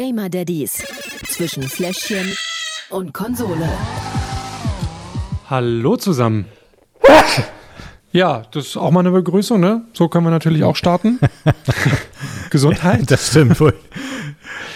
[0.00, 0.82] Gamer Daddies
[1.28, 2.34] zwischen Fläschchen
[2.88, 3.68] und Konsole.
[5.50, 6.46] Hallo zusammen.
[8.10, 9.82] Ja, das ist auch mal eine Begrüßung, ne?
[9.92, 11.20] So können wir natürlich auch starten.
[12.50, 13.10] Gesundheit.
[13.10, 13.74] Das stimmt wohl.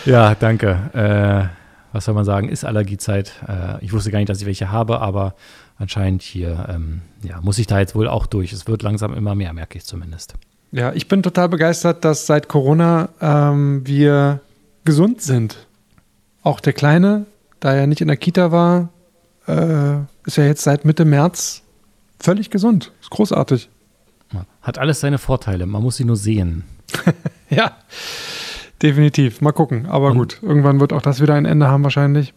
[0.05, 0.91] Ja, danke.
[0.93, 2.51] Äh, was soll man sagen?
[2.51, 3.33] Ist Allergiezeit.
[3.49, 5.37] Äh, ich wusste gar nicht, dass ich welche habe, aber
[5.79, 8.53] anscheinend hier ähm, ja, muss ich da jetzt wohl auch durch.
[8.53, 10.35] Es wird langsam immer mehr, merke ich zumindest.
[10.71, 14.41] Ja, ich bin total begeistert, dass seit Corona ähm, wir
[14.85, 15.67] gesund sind.
[16.43, 17.27] Auch der Kleine,
[17.61, 18.91] da er nicht in der Kita war,
[19.47, 21.63] äh, ist ja jetzt seit Mitte März
[22.19, 22.93] völlig gesund.
[23.01, 23.69] Ist großartig.
[24.63, 25.67] Hat alles seine Vorteile.
[25.67, 26.65] Man muss sie nur sehen.
[27.51, 27.77] ja,
[28.83, 29.41] definitiv.
[29.41, 29.87] Mal gucken.
[29.87, 32.35] Aber Und gut, irgendwann wird auch das wieder ein Ende haben wahrscheinlich.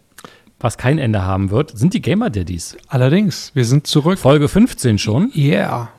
[0.59, 2.77] Was kein Ende haben wird, sind die Gamer Daddies.
[2.87, 4.17] Allerdings, wir sind zurück.
[4.17, 5.31] Folge 15 schon.
[5.35, 5.89] Yeah.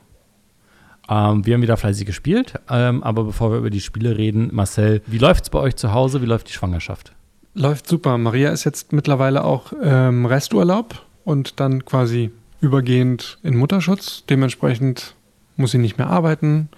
[1.09, 2.53] Ähm, wir haben wieder fleißig gespielt.
[2.69, 5.93] Ähm, aber bevor wir über die Spiele reden, Marcel, wie läuft es bei euch zu
[5.93, 6.21] Hause?
[6.21, 7.13] Wie läuft die Schwangerschaft?
[7.55, 8.17] Läuft super.
[8.17, 14.23] Maria ist jetzt mittlerweile auch ähm, Resturlaub und dann quasi übergehend in Mutterschutz.
[14.29, 15.15] Dementsprechend
[15.57, 16.69] muss sie nicht mehr arbeiten.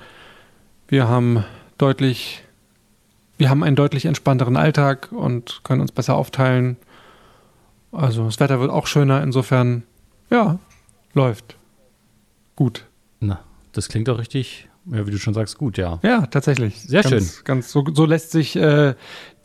[0.87, 1.43] Wir haben
[1.77, 2.43] deutlich,
[3.37, 6.77] wir haben einen deutlich entspannteren Alltag und können uns besser aufteilen.
[7.91, 9.83] Also das Wetter wird auch schöner, insofern,
[10.29, 10.57] ja,
[11.13, 11.55] läuft.
[12.55, 12.85] Gut.
[13.71, 15.99] Das klingt doch richtig, ja, wie du schon sagst, gut, ja.
[16.03, 16.81] Ja, tatsächlich.
[16.81, 17.43] Sehr ganz, schön.
[17.45, 18.95] Ganz, so, so lässt sich äh,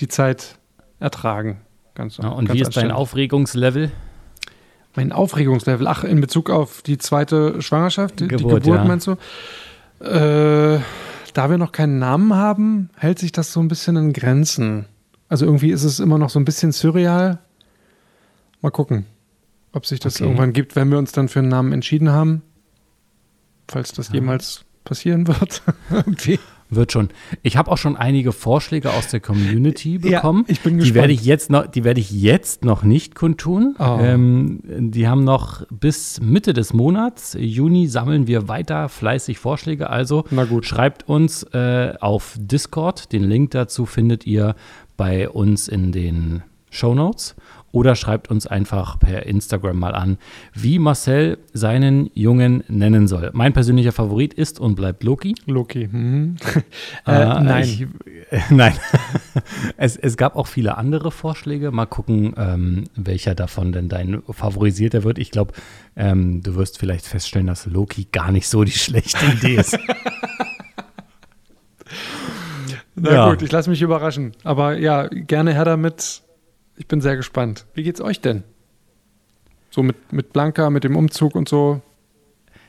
[0.00, 0.58] die Zeit
[0.98, 1.60] ertragen.
[1.94, 3.90] Ganz, ja, und ganz wie ist dein Aufregungslevel?
[4.96, 8.84] Mein Aufregungslevel, ach, in Bezug auf die zweite Schwangerschaft, Geburt, die Geburt ja.
[8.84, 9.12] meinst du?
[10.04, 10.80] Äh,
[11.34, 14.86] da wir noch keinen Namen haben, hält sich das so ein bisschen in Grenzen.
[15.28, 17.38] Also irgendwie ist es immer noch so ein bisschen surreal.
[18.62, 19.06] Mal gucken,
[19.72, 20.24] ob sich das Okay.
[20.24, 22.42] irgendwann gibt, wenn wir uns dann für einen Namen entschieden haben.
[23.68, 24.14] Falls das Ja.
[24.14, 25.62] jemals passieren wird.
[25.90, 26.38] irgendwie.
[26.68, 27.10] Wird schon.
[27.42, 30.44] Ich habe auch schon einige Vorschläge aus der Community bekommen.
[30.48, 30.94] Ja, ich bin die gespannt.
[30.96, 33.76] werde ich jetzt noch, die werde ich jetzt noch nicht kundtun.
[33.78, 33.98] Oh.
[34.00, 39.90] Ähm, die haben noch bis Mitte des Monats, Juni, sammeln wir weiter fleißig Vorschläge.
[39.90, 40.24] Also
[40.62, 43.12] schreibt uns äh, auf Discord.
[43.12, 44.56] Den Link dazu findet ihr
[44.96, 47.36] bei uns in den Show Notes.
[47.76, 50.16] Oder schreibt uns einfach per Instagram mal an,
[50.54, 53.28] wie Marcel seinen Jungen nennen soll.
[53.34, 55.34] Mein persönlicher Favorit ist und bleibt Loki.
[55.44, 55.86] Loki.
[55.86, 56.36] Mhm.
[57.06, 57.64] äh, Äh, nein.
[57.64, 58.72] Ich, äh, nein.
[59.76, 61.70] es, es gab auch viele andere Vorschläge.
[61.70, 65.18] Mal gucken, ähm, welcher davon denn dein favorisierter wird.
[65.18, 65.52] Ich glaube,
[65.96, 69.78] ähm, du wirst vielleicht feststellen, dass Loki gar nicht so die schlechte Idee ist.
[72.94, 73.28] Na Ja.
[73.28, 74.32] gut, ich lasse mich überraschen.
[74.44, 76.22] Aber ja, gerne her damit.
[76.76, 77.66] Ich bin sehr gespannt.
[77.74, 78.42] Wie geht's euch denn?
[79.70, 81.80] So mit, mit Blanca, mit dem Umzug und so.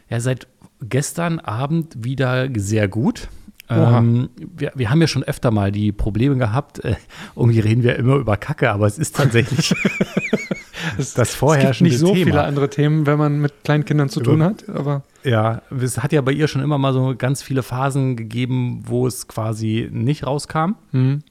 [0.10, 0.48] ja, seit
[0.82, 3.30] gestern Abend wieder sehr gut.
[3.70, 6.84] Ähm, wir, wir haben ja schon öfter mal die Probleme gehabt.
[6.86, 6.96] Äh,
[7.36, 9.74] irgendwie reden wir immer über Kacke, aber es ist tatsächlich
[10.98, 12.26] Es, das es vorherrschende gibt nicht so Thema.
[12.26, 14.70] viele andere Themen, wenn man mit kleinen Kindern zu tun hat.
[14.70, 18.84] Aber Ja, es hat ja bei ihr schon immer mal so ganz viele Phasen gegeben,
[18.86, 20.76] wo es quasi nicht rauskam.
[20.92, 21.24] hm,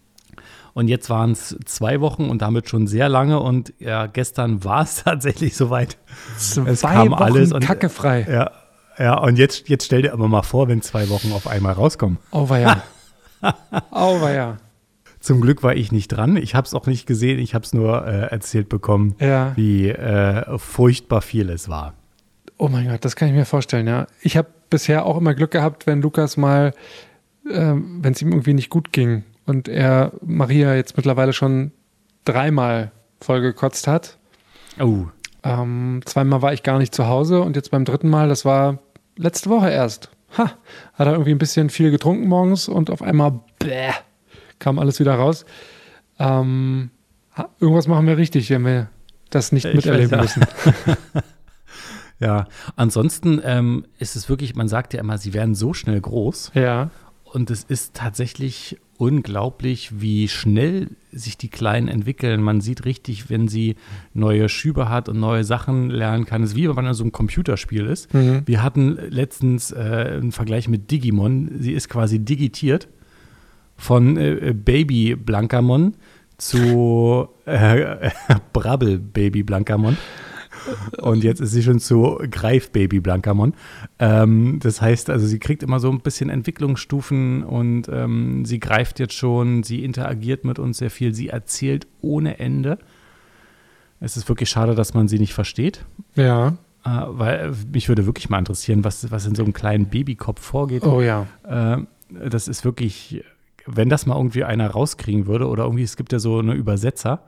[0.77, 3.41] Und jetzt waren es zwei Wochen und damit schon sehr lange.
[3.41, 5.97] Und ja, gestern war es tatsächlich soweit.
[6.37, 8.27] zwei kam Wochen alles und- kackefrei.
[8.31, 8.51] Ja,
[8.99, 12.19] ja und jetzt, jetzt stell dir aber mal vor, wenn zwei Wochen auf einmal rauskommen.
[12.31, 12.83] Auweia.
[13.91, 14.59] Auweia.
[15.21, 16.37] Zum Glück war ich nicht dran.
[16.37, 17.39] Ich habe es auch nicht gesehen.
[17.39, 19.53] Ich habe es nur äh, erzählt bekommen, Ja.
[19.57, 21.95] wie äh, furchtbar viel es war.
[22.59, 24.09] Oh mein Gott, das kann ich mir vorstellen, ja.
[24.21, 26.75] Ich habe bisher auch immer Glück gehabt, wenn Lukas mal,
[27.51, 31.73] ähm, wenn es ihm irgendwie nicht gut ging und er Maria jetzt mittlerweile schon
[32.25, 32.91] dreimal
[33.21, 34.19] vollgekotzt hat.
[34.81, 35.07] Oh,
[35.43, 38.79] Ähm, zweimal war ich gar nicht zu Hause und jetzt beim dritten Mal, das war
[39.17, 40.11] letzte Woche erst.
[40.37, 40.51] Ha,
[40.95, 43.93] hat er irgendwie ein bisschen viel getrunken morgens und auf einmal bäh,
[44.59, 45.47] kam alles wieder raus.
[46.19, 46.91] Ähm,
[47.61, 48.89] irgendwas machen wir richtig, wenn wir
[49.31, 50.47] das nicht Ich miterleben weiß, müssen.
[52.19, 52.47] ja.
[52.75, 56.53] Ansonsten ähm, ist es wirklich, man sagt ja immer, sie werden so schnell groß.
[56.55, 56.91] Ja,
[57.25, 62.43] Und es ist tatsächlich unglaublich, wie schnell sich die Kleinen entwickeln.
[62.43, 63.77] Man sieht richtig, wenn sie
[64.15, 66.43] neue Schübe hat und neue Sachen lernen kann.
[66.43, 68.13] Es ist wie wenn man in so einem Computerspiel ist.
[68.13, 68.43] Mhm.
[68.47, 71.51] Wir hatten letztens äh, einen Vergleich mit Digimon.
[71.59, 72.89] Sie ist quasi digitiert
[73.77, 75.95] von äh, Baby Blankamon
[76.39, 78.11] zu äh,
[78.53, 79.97] Brabbel Baby Blankamon.
[81.01, 83.55] Und jetzt ist sie schon zu Greif Baby Blankamon.
[83.99, 88.99] Ähm, das heißt, also sie kriegt immer so ein bisschen Entwicklungsstufen und ähm, sie greift
[88.99, 92.79] jetzt schon, sie interagiert mit uns sehr viel, sie erzählt ohne Ende.
[94.01, 95.85] Es ist wirklich schade, dass man sie nicht versteht.
[96.15, 96.57] ja.
[96.85, 100.85] Äh, weil mich würde wirklich mal interessieren, was, was in so einem kleinen Babykopf vorgeht.
[100.85, 101.27] Oh ja.
[101.43, 101.79] Äh,
[102.29, 103.25] das ist wirklich
[103.67, 107.23] wenn das mal irgendwie einer rauskriegen würde oder irgendwie, es gibt ja so eine Übersetzer,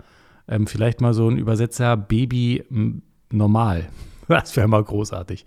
[0.46, 2.64] ähm, vielleicht mal so ein Übersetzer Baby
[3.30, 3.86] normal.
[4.28, 5.46] Das wäre mal großartig.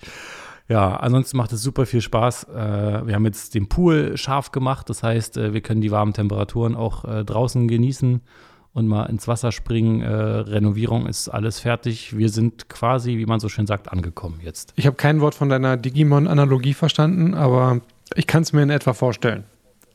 [0.67, 2.45] Ja, ansonsten macht es super viel Spaß.
[2.45, 6.13] Äh, wir haben jetzt den Pool scharf gemacht, das heißt, äh, wir können die warmen
[6.13, 8.21] Temperaturen auch äh, draußen genießen
[8.73, 10.01] und mal ins Wasser springen.
[10.01, 12.17] Renovierung ist alles fertig.
[12.17, 14.73] Wir sind quasi, wie man so schön sagt, angekommen jetzt.
[14.77, 17.81] Ich habe kein Wort von deiner Digimon-Analogie verstanden, aber
[18.15, 19.43] ich kann es mir in etwa vorstellen.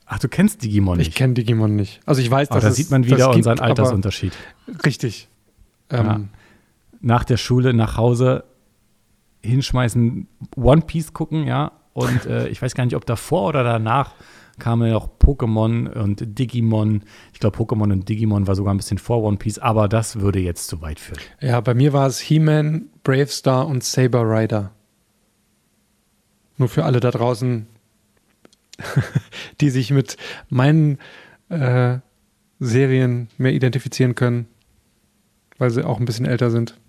[0.05, 1.07] Ach, du kennst Digimon nicht?
[1.09, 1.99] Ich kenne Digimon nicht.
[2.05, 4.31] Also ich weiß, Aber dass da es sieht man wieder unseren aber- Altersunterschied.
[4.85, 5.27] Richtig.
[5.89, 6.21] Ähm, Ja.
[7.01, 8.43] Nach der Schule nach Hause
[9.41, 11.71] hinschmeißen, One Piece gucken, ja.
[11.93, 14.13] Und äh, ich weiß gar nicht, ob davor oder danach
[14.59, 17.03] kamen noch Pokémon und Digimon.
[17.33, 20.39] Ich glaube, Pokémon und Digimon war sogar ein bisschen vor One Piece, aber das würde
[20.39, 21.19] jetzt zu weit führen.
[21.39, 24.71] Ja, bei mir war es He-Man, Bravestar und Saber Rider.
[26.57, 27.67] Nur für alle da draußen,
[29.61, 30.17] die sich mit
[30.49, 30.97] meinen
[31.49, 31.99] äh,
[32.59, 34.47] Serien mehr identifizieren können,
[35.59, 36.79] weil sie auch ein bisschen älter sind.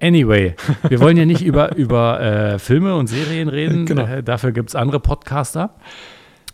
[0.00, 0.54] Anyway,
[0.88, 3.86] wir wollen ja nicht über, über äh, Filme und Serien reden.
[3.86, 4.04] Genau.
[4.04, 5.74] Äh, dafür gibt es andere Podcaster.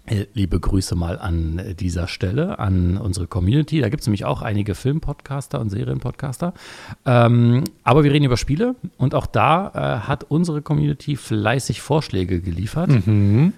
[0.07, 3.81] Äh, Liebe Grüße mal an äh, dieser Stelle, an unsere Community.
[3.81, 6.55] Da gibt es nämlich auch einige Filmpodcaster und Serienpodcaster.
[7.05, 12.41] Ähm, aber wir reden über Spiele und auch da äh, hat unsere Community fleißig Vorschläge
[12.41, 13.07] geliefert.
[13.07, 13.53] Mhm.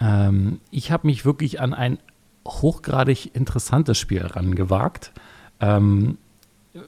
[0.00, 1.98] Ähm, ich habe mich wirklich an ein
[2.46, 5.12] hochgradig interessantes Spiel rangewagt.
[5.60, 6.18] Ähm,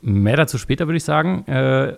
[0.02, 1.46] mehr dazu später, würde ich sagen.
[1.46, 1.96] Äh,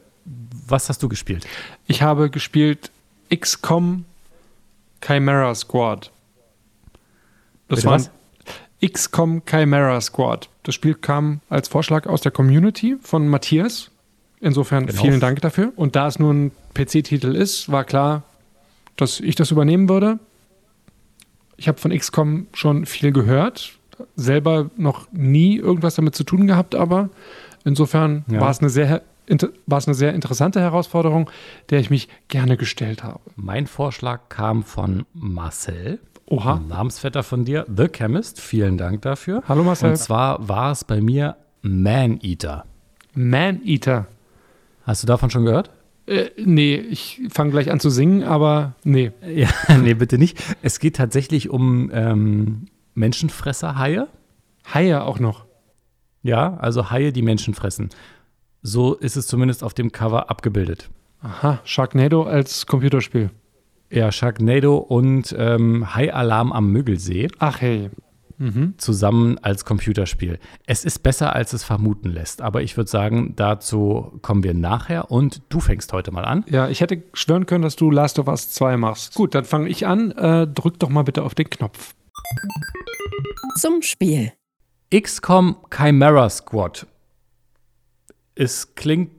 [0.67, 1.47] was hast du gespielt?
[1.87, 2.91] Ich habe gespielt
[3.35, 4.05] XCOM
[5.05, 6.11] Chimera Squad.
[7.69, 8.01] Das war?
[8.85, 10.49] XCOM Chimera Squad.
[10.63, 13.91] Das Spiel kam als Vorschlag aus der Community von Matthias.
[14.41, 15.03] Insofern Genau.
[15.03, 15.73] vielen Dank dafür.
[15.77, 18.23] Und da es nur ein PC-Titel ist, war klar,
[18.97, 20.19] dass ich das übernehmen würde.
[21.57, 23.73] Ich habe von XCOM schon viel gehört,
[24.15, 27.11] selber noch nie irgendwas damit zu tun gehabt, aber
[27.65, 28.41] insofern Ja.
[28.41, 29.03] war es eine sehr
[29.67, 31.29] war es eine sehr interessante Herausforderung,
[31.69, 33.21] der ich mich gerne gestellt habe.
[33.37, 36.61] Mein Vorschlag kam von Marcel, Oha.
[36.67, 38.41] Namensvetter von dir, The Chemist.
[38.41, 39.43] Vielen Dank dafür.
[39.47, 39.91] Hallo Marcel.
[39.91, 42.65] Und zwar war es bei mir Man Eater.
[43.15, 44.07] Man Eater.
[44.85, 45.71] Hast du davon schon gehört?
[46.07, 49.13] Äh, nee, ich fange gleich an zu singen, aber nee.
[49.27, 50.43] Ja, nee, bitte nicht.
[50.63, 54.07] Es geht tatsächlich um ähm, Menschenfresserhaie.
[54.73, 55.45] Haie auch noch.
[56.29, 57.89] Ja, also Haie, die Menschen fressen.
[58.61, 60.91] So ist es zumindest auf dem Cover abgebildet.
[61.23, 63.31] Aha, Sharknado als Computerspiel.
[63.91, 67.89] Ja, Sharknado und ähm, High Alarm am Müggelsee Ach hey.
[68.37, 68.75] Mhm.
[68.77, 70.39] zusammen als Computerspiel.
[70.67, 75.11] Es ist besser, als es vermuten lässt, aber ich würde sagen, dazu kommen wir nachher
[75.11, 76.45] und du fängst heute mal an.
[76.51, 79.15] Ja, ich hätte schwören können, dass du Last of Us 2 machst.
[79.15, 80.11] Gut, dann fange ich an.
[80.11, 81.95] Äh, drück doch mal bitte auf den Knopf.
[83.57, 84.33] Zum Spiel.
[84.91, 86.87] XCOM Chimera Squad.
[88.35, 89.11] Es klingt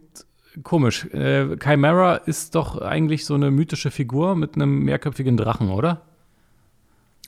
[0.63, 1.06] komisch.
[1.13, 6.01] Äh, Chimera ist doch eigentlich so eine mythische Figur mit einem mehrköpfigen Drachen, oder?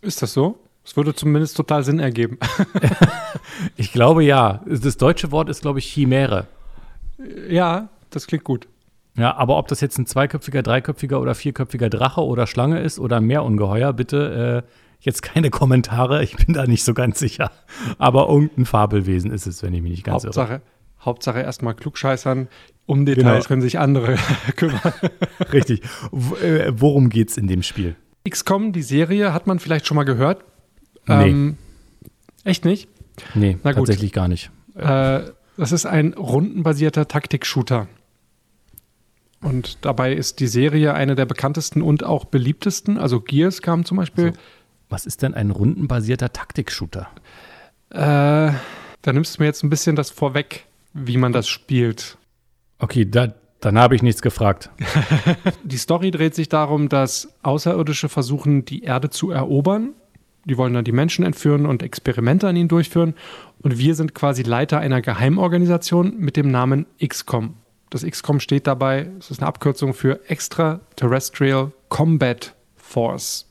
[0.01, 0.57] Ist das so?
[0.83, 2.39] Es würde zumindest total Sinn ergeben.
[3.75, 4.63] Ich glaube ja.
[4.65, 6.47] Das deutsche Wort ist, glaube ich, Chimäre.
[7.47, 8.67] ja, das klingt gut.
[9.15, 13.21] Ja, aber ob das jetzt ein zweiköpfiger, dreiköpfiger oder vierköpfiger Drache oder Schlange ist oder
[13.21, 14.71] Meerungeheuer, bitte äh,
[15.01, 16.23] jetzt keine Kommentare.
[16.23, 17.51] Ich bin da nicht so ganz sicher.
[17.97, 20.29] Aber irgendein Fabelwesen ist es, wenn ich mich nicht ganz irre.
[20.35, 20.61] Hauptsache,
[21.01, 22.47] Hauptsache erstmal klugscheißern.
[22.85, 23.47] Um Details Genau.
[23.47, 24.15] können sich andere
[24.55, 24.79] kümmern.
[25.53, 25.81] Richtig.
[26.43, 27.95] Äh, worum geht's in dem Spiel?
[28.29, 30.43] XCOM, die Serie, hat man vielleicht schon mal gehört.
[31.07, 31.29] Nee.
[31.29, 31.57] Ähm,
[32.43, 32.87] echt nicht?
[33.33, 33.87] Nee, Na gut.
[33.87, 34.51] tatsächlich gar nicht.
[34.75, 35.21] Äh,
[35.57, 37.87] das ist ein rundenbasierter Taktik-Shooter.
[39.41, 42.97] Und dabei ist die Serie eine der bekanntesten und auch beliebtesten.
[42.97, 44.33] Also Gears kam zum Beispiel.
[44.91, 47.07] Was ist denn ein rundenbasierter Taktik-Shooter?
[47.91, 47.95] Äh,
[49.01, 52.17] da nimmst du mir jetzt ein bisschen das vorweg, wie man das spielt.
[52.77, 54.69] Okay, da, dann habe ich nichts gefragt.
[55.63, 59.93] Die Story dreht sich darum, dass Außerirdische versuchen, die Erde zu erobern.
[60.43, 63.13] Die wollen dann die Menschen entführen und Experimente an ihnen durchführen.
[63.61, 67.53] Und wir sind quasi Leiter einer Geheimorganisation mit dem Namen XCOM.
[67.91, 73.50] Das XCOM steht dabei, es ist eine Abkürzung für Extraterrestrial Combat Force.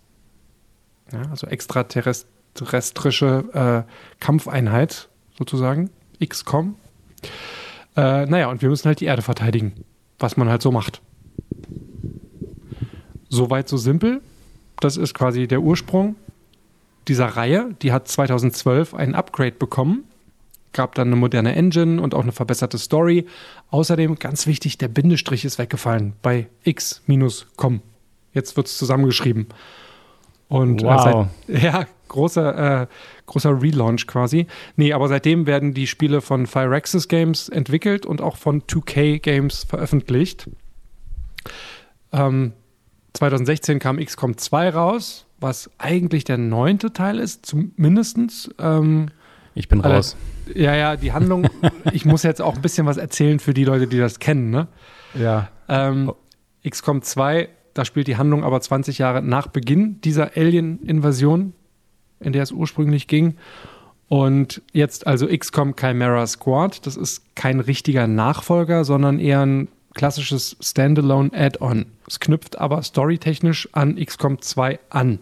[1.12, 3.82] Ja, also extraterrestrische äh,
[4.20, 5.90] Kampfeinheit sozusagen.
[6.24, 6.76] XCOM.
[7.96, 9.84] Äh, naja, und wir müssen halt die Erde verteidigen,
[10.18, 11.00] was man halt so macht.
[13.28, 14.20] Soweit so simpel.
[14.80, 16.16] Das ist quasi der Ursprung
[17.08, 17.74] dieser Reihe.
[17.82, 20.04] Die hat 2012 ein Upgrade bekommen.
[20.72, 23.26] Gab dann eine moderne Engine und auch eine verbesserte Story.
[23.70, 27.82] Außerdem, ganz wichtig, der Bindestrich ist weggefallen bei X-Com.
[28.32, 29.48] Jetzt wird es zusammengeschrieben.
[30.50, 31.28] Und Wow.
[31.48, 32.86] äh, seit, ja, großer, äh,
[33.26, 34.46] großer Relaunch quasi.
[34.76, 39.64] Nee, aber seitdem werden die Spiele von Firaxis Games entwickelt und auch von 2K Games
[39.64, 40.50] veröffentlicht.
[42.12, 42.52] Ähm,
[43.14, 48.50] 2016 kam XCOM 2 raus, was eigentlich der neunte Teil ist, zumindestens.
[48.58, 49.08] Ähm,
[49.54, 50.16] Ich bin raus.
[50.54, 51.48] ja, ja, die Handlung,
[51.92, 54.68] ich muss jetzt auch ein bisschen was erzählen für die Leute, die das kennen, ne?
[55.14, 55.48] Ja.
[55.68, 56.12] Ähm,
[56.68, 61.52] XCOM 2, da spielt die Handlung aber 20 Jahre nach Beginn dieser Alien-Invasion,
[62.20, 63.36] in der es ursprünglich ging.
[64.08, 66.84] Und jetzt also XCOM Chimera Squad.
[66.86, 71.86] Das ist kein richtiger Nachfolger, sondern eher ein klassisches Standalone-Add-on.
[72.06, 75.20] Es knüpft aber storytechnisch an XCOM 2 an.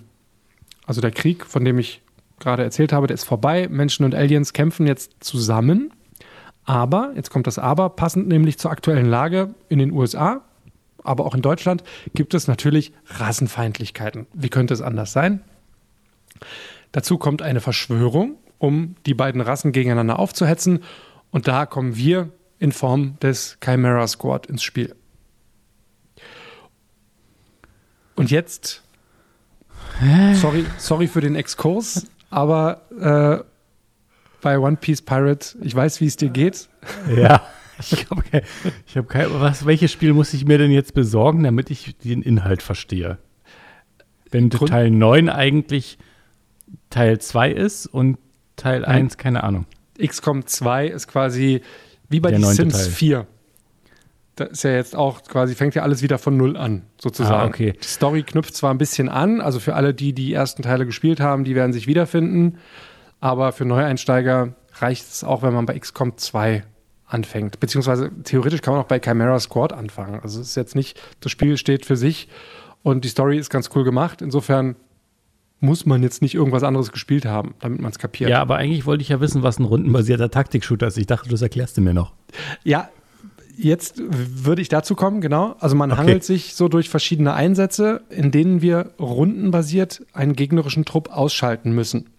[0.87, 2.00] Also der Krieg, von dem ich
[2.38, 3.69] gerade erzählt habe, der ist vorbei.
[3.69, 5.93] Menschen und Aliens kämpfen jetzt zusammen.
[6.64, 10.43] Aber, jetzt kommt das Aber, passend nämlich zur aktuellen Lage in den USA,
[11.05, 14.26] aber auch in Deutschland, gibt es natürlich Rassenfeindlichkeiten.
[14.33, 15.43] Wie könnte es anders sein?
[16.93, 20.83] Dazu kommt eine Verschwörung, um die beiden Rassen gegeneinander aufzuhetzen.
[21.31, 24.95] Und da kommen wir in Form des Chimera Squad ins Spiel.
[28.17, 28.83] Und jetzt,
[30.35, 33.45] sorry, sorry für den Exkurs, aber äh,
[34.40, 36.69] bei One Piece Pirate, ich weiß, wie es dir geht.
[37.14, 37.47] Ja.
[37.80, 38.42] Ich habe kein,
[38.87, 42.23] ich hab kein, was, welches Spiel muss ich mir denn jetzt besorgen, damit ich den
[42.23, 43.18] Inhalt verstehe?
[44.30, 45.99] Wenn Grund- Teil 9 eigentlich
[46.90, 48.18] Teil 2 ist und
[48.56, 48.90] Teil Nein.
[49.04, 49.66] 1, keine Ahnung.
[50.04, 51.62] XCOM 2 ist quasi
[52.08, 52.90] wie bei Der neunte Sims Teil.
[52.90, 53.26] 4.
[54.37, 57.35] Da ist ja jetzt auch quasi, fängt ja alles wieder von Null an, sozusagen.
[57.42, 57.73] Ah, okay.
[57.82, 61.18] Die Story knüpft zwar ein bisschen an, also für alle, die die ersten Teile gespielt
[61.20, 62.58] haben, die werden sich wiederfinden,
[63.20, 66.62] aber für Neueinsteiger reicht es auch, wenn man bei XCOM 2
[67.09, 67.59] anfängt.
[67.61, 70.21] Beziehungsweise theoretisch kann man auch bei Chimera Squad anfangen.
[70.23, 72.29] Also es ist jetzt nicht, das Spiel steht für sich
[72.83, 74.23] und die Story ist ganz cool gemacht.
[74.23, 74.77] Insofern
[75.61, 78.31] muss man jetzt nicht irgendwas anderes gespielt haben, damit man es kapiert.
[78.31, 80.99] Ja, aber eigentlich wollte ich ja wissen, was ein rundenbasierter Taktik-Shooter ist.
[80.99, 82.12] Ich dachte, das erklärst du mir noch.
[82.62, 82.88] Ja,
[83.57, 85.57] jetzt würde ich dazu kommen, genau.
[85.59, 86.00] Also man Okay.
[86.00, 92.11] hangelt sich so durch verschiedene Einsätze, in denen wir rundenbasiert einen gegnerischen Trupp ausschalten müssen.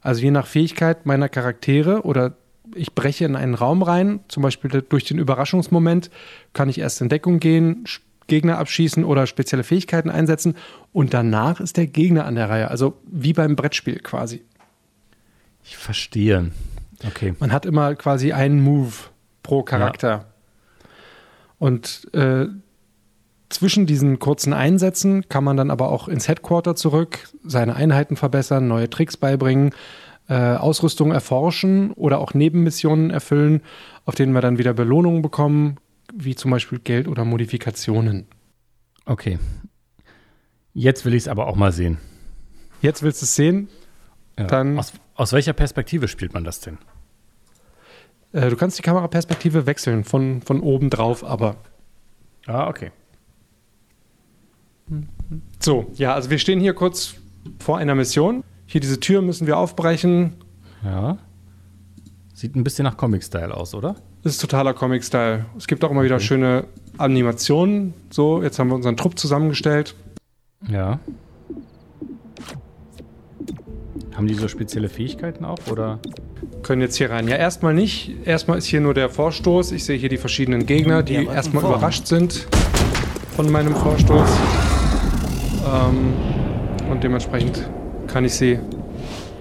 [0.00, 2.36] Also je nach Fähigkeit meiner Charaktere oder
[2.74, 6.10] ich breche in einen Raum rein, zum Beispiel durch den Überraschungsmoment,
[6.52, 7.84] kann ich erst in Deckung gehen,
[8.26, 10.56] Gegner abschießen oder spezielle Fähigkeiten einsetzen
[10.92, 12.70] und danach ist der Gegner an der Reihe.
[12.70, 14.42] Also wie beim Brettspiel quasi.
[15.64, 16.50] Ich verstehe.
[17.06, 17.34] Okay.
[17.38, 18.92] Man hat immer quasi einen Move
[19.42, 20.26] pro Charakter.
[21.58, 22.46] Und äh,
[23.50, 28.68] zwischen diesen kurzen Einsätzen kann man dann aber auch ins Headquarter zurück, seine Einheiten verbessern,
[28.68, 29.74] neue Tricks beibringen,
[30.30, 33.60] äh, Ausrüstung erforschen oder auch Nebenmissionen erfüllen,
[34.06, 35.76] auf denen wir dann wieder Belohnungen bekommen,
[36.14, 38.26] wie zum Beispiel Geld oder Modifikationen.
[39.04, 39.38] Okay.
[40.72, 41.98] Jetzt will ich es aber auch mal sehen.
[42.80, 43.68] Jetzt willst du es sehen?
[44.38, 44.46] Ja.
[44.46, 46.78] Dann- aus, aus welcher Perspektive spielt man das denn?
[48.32, 51.56] Äh, du kannst die Kameraperspektive wechseln, von, von oben drauf, aber
[52.46, 52.90] Ah, okay.
[55.60, 57.14] So, ja, also wir stehen hier kurz
[57.60, 58.42] vor einer Mission.
[58.70, 60.34] Hier diese Tür müssen wir aufbrechen.
[60.84, 61.18] Ja.
[62.32, 63.96] Sieht ein bisschen nach Comic-Style aus, oder?
[64.22, 65.46] Das ist totaler Comic-Style.
[65.58, 67.94] Es gibt auch immer wieder schöne Animationen.
[68.10, 69.96] So, jetzt haben wir unseren Trupp zusammengestellt.
[70.68, 71.00] Ja.
[74.14, 75.98] Haben die so spezielle Fähigkeiten auch, oder?
[76.62, 77.26] Können jetzt hier rein.
[77.26, 78.24] Ja, erstmal nicht.
[78.24, 79.72] Erstmal ist hier nur der Vorstoß.
[79.72, 81.72] Ich sehe hier die verschiedenen Gegner, die Wir rücken erstmal vor.
[81.72, 82.46] überrascht sind
[83.34, 84.30] von meinem Vorstoß.
[85.66, 86.12] Ähm,
[86.88, 87.68] und dementsprechend
[88.12, 88.58] kann ich sie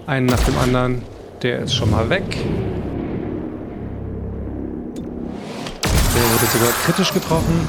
[0.05, 1.01] einen nach dem anderen.
[1.41, 2.23] Der ist schon mal weg.
[5.83, 7.67] Der wurde sogar kritisch getroffen.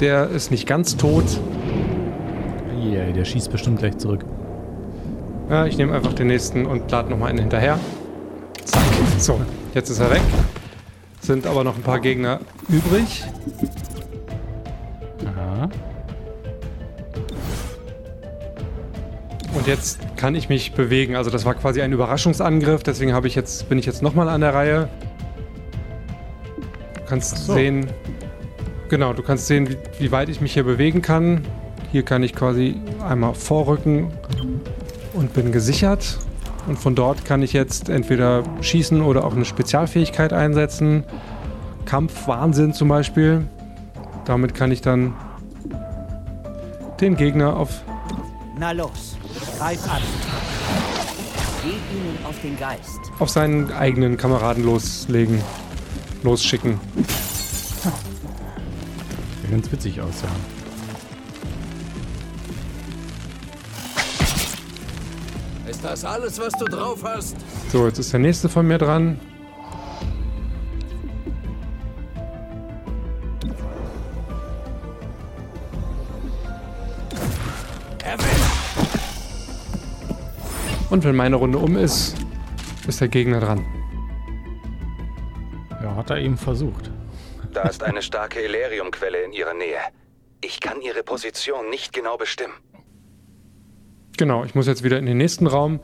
[0.00, 1.24] Der ist nicht ganz tot.
[2.78, 4.24] Yeah, der schießt bestimmt gleich zurück.
[5.48, 7.78] Ja, ich nehme einfach den nächsten und lade nochmal einen hinterher.
[8.64, 8.82] Zack.
[9.18, 9.40] So,
[9.74, 10.22] jetzt ist er weg.
[11.20, 13.24] Sind aber noch ein paar Gegner übrig.
[19.56, 21.16] Und jetzt kann ich mich bewegen.
[21.16, 24.42] Also das war quasi ein Überraschungsangriff, deswegen habe ich jetzt, bin ich jetzt nochmal an
[24.42, 24.88] der Reihe.
[26.94, 27.54] Du kannst so.
[27.54, 27.86] sehen.
[28.90, 31.42] Genau, du kannst sehen, wie, wie weit ich mich hier bewegen kann.
[31.90, 32.76] Hier kann ich quasi
[33.08, 34.12] einmal vorrücken
[35.14, 36.18] und bin gesichert.
[36.66, 41.04] Und von dort kann ich jetzt entweder schießen oder auch eine Spezialfähigkeit einsetzen.
[41.86, 43.46] Kampfwahnsinn zum Beispiel.
[44.26, 45.14] Damit kann ich dann
[47.00, 47.82] den Gegner auf
[48.58, 49.16] Na los,
[49.58, 50.02] greif an.
[51.62, 53.00] Geh ihnen auf den Geist.
[53.18, 55.42] auf seinen eigenen Kameraden loslegen,
[56.22, 56.78] losschicken.
[59.44, 60.28] ja ganz witzig aus, ja.
[65.68, 67.36] Ist das alles, was du drauf hast?
[67.72, 69.18] So, jetzt ist der nächste von mir dran.
[80.96, 82.16] Und wenn meine Runde um ist,
[82.88, 83.62] ist der Gegner dran.
[85.82, 86.90] Ja, hat er eben versucht.
[87.52, 89.76] Da ist eine starke Eleriumquelle in ihrer Nähe.
[90.40, 92.54] Ich kann ihre Position nicht genau bestimmen.
[94.16, 95.80] Genau, ich muss jetzt wieder in den nächsten Raum.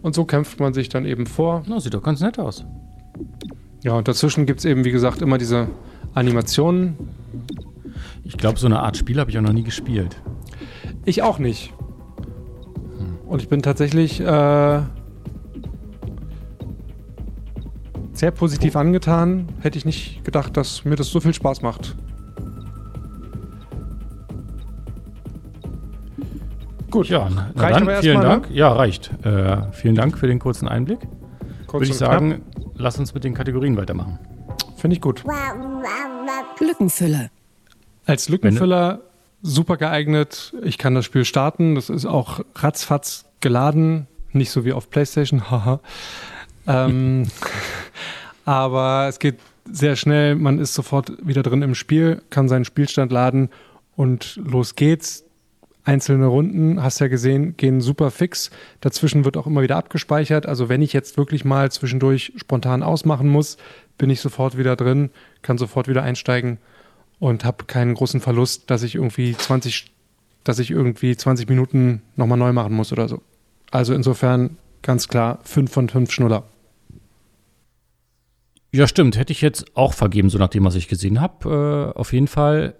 [0.00, 1.64] Und so kämpft man sich dann eben vor.
[1.66, 2.64] Na, sieht doch ganz nett aus.
[3.82, 5.66] Ja, und dazwischen gibt es eben, wie gesagt, immer diese
[6.14, 6.96] Animationen.
[8.22, 10.22] Ich glaube, so eine Art Spiel habe ich auch noch nie gespielt.
[11.04, 11.72] Ich auch nicht.
[13.30, 14.80] Und ich bin tatsächlich äh,
[18.12, 19.46] sehr positiv angetan.
[19.60, 21.94] Hätte ich nicht gedacht, dass mir das so viel Spaß macht.
[26.90, 28.50] Gut, Ja, Reicht dann, aber vielen Dank.
[28.50, 29.12] Ja, reicht.
[29.24, 30.98] Äh, vielen Dank für den kurzen Einblick.
[31.68, 32.12] kurz Würde ich und knapp.
[32.12, 32.42] sagen,
[32.74, 34.18] lass uns mit den Kategorien weitermachen.
[34.74, 35.22] Finde ich gut.
[36.58, 37.30] Lückenfüller.
[38.06, 39.02] Als Lückenfüller
[39.42, 40.54] super geeignet.
[40.62, 41.74] Ich kann das Spiel starten.
[41.74, 44.06] Das ist auch ratzfatz geladen.
[44.32, 45.50] Nicht so wie auf PlayStation.
[45.50, 45.80] Haha.
[46.66, 47.26] ähm,
[48.44, 49.38] aber es geht
[49.70, 50.34] sehr schnell.
[50.34, 53.50] Man ist sofort wieder drin im Spiel, kann seinen Spielstand laden
[53.96, 55.24] und los geht's.
[55.82, 58.50] Einzelne Runden, hast ja gesehen, gehen super fix.
[58.82, 60.44] Dazwischen wird auch immer wieder abgespeichert.
[60.44, 63.56] Also wenn ich jetzt wirklich mal zwischendurch spontan ausmachen muss,
[63.96, 66.58] bin ich sofort wieder drin, kann sofort wieder einsteigen
[67.20, 69.92] und habe keinen großen Verlust, dass ich irgendwie 20,
[70.42, 73.22] dass ich irgendwie 20 Minuten nochmal neu machen muss oder so.
[73.70, 76.44] Also insofern ganz klar 5 von 5 Schnuller.
[78.72, 79.16] Ja, stimmt.
[79.16, 81.92] Hätte ich jetzt auch vergeben, so nachdem, was ich gesehen habe.
[81.94, 82.74] Äh, auf jeden Fall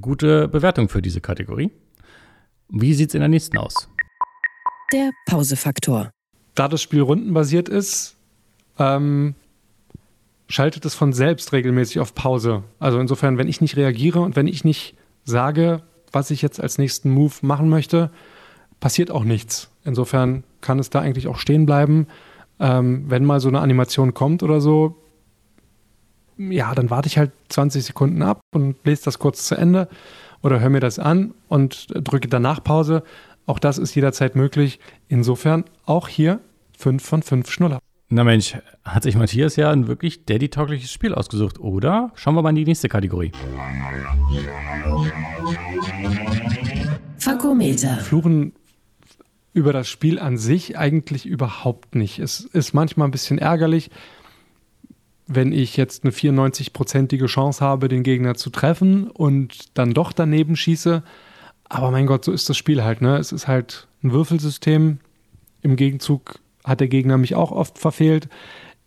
[0.00, 1.70] gute Bewertung für diese Kategorie.
[2.68, 3.88] Wie sieht's in der nächsten aus?
[4.92, 6.10] Der Pausefaktor.
[6.54, 8.16] Da das Spiel rundenbasiert ist,
[8.78, 9.34] ähm,
[10.50, 12.64] schaltet es von selbst regelmäßig auf Pause.
[12.80, 15.82] Also insofern, wenn ich nicht reagiere und wenn ich nicht sage,
[16.12, 18.10] was ich jetzt als nächsten Move machen möchte,
[18.80, 19.70] passiert auch nichts.
[19.84, 22.08] Insofern kann es da eigentlich auch stehen bleiben.
[22.58, 24.96] Ähm, wenn mal so eine Animation kommt oder so,
[26.36, 29.88] ja, dann warte ich halt 20 Sekunden ab und lese das kurz zu Ende
[30.42, 33.04] oder höre mir das an und drücke danach Pause.
[33.46, 34.80] Auch das ist jederzeit möglich.
[35.08, 36.40] Insofern auch hier
[36.76, 37.78] 5 von 5 Schnuller.
[38.12, 42.10] Na Mensch, hat sich Matthias ja ein wirklich daddy-taugliches Spiel ausgesucht, oder?
[42.16, 43.30] Schauen wir mal in die nächste Kategorie.
[47.18, 47.98] Fakometer.
[47.98, 48.52] Fluchen
[49.52, 52.18] über das Spiel an sich eigentlich überhaupt nicht.
[52.18, 53.90] Es ist manchmal ein bisschen ärgerlich,
[55.28, 60.56] wenn ich jetzt eine 94-prozentige Chance habe, den Gegner zu treffen und dann doch daneben
[60.56, 61.04] schieße.
[61.68, 63.02] Aber mein Gott, so ist das Spiel halt.
[63.02, 63.18] Ne?
[63.18, 64.98] Es ist halt ein Würfelsystem.
[65.62, 68.28] Im Gegenzug hat der Gegner mich auch oft verfehlt.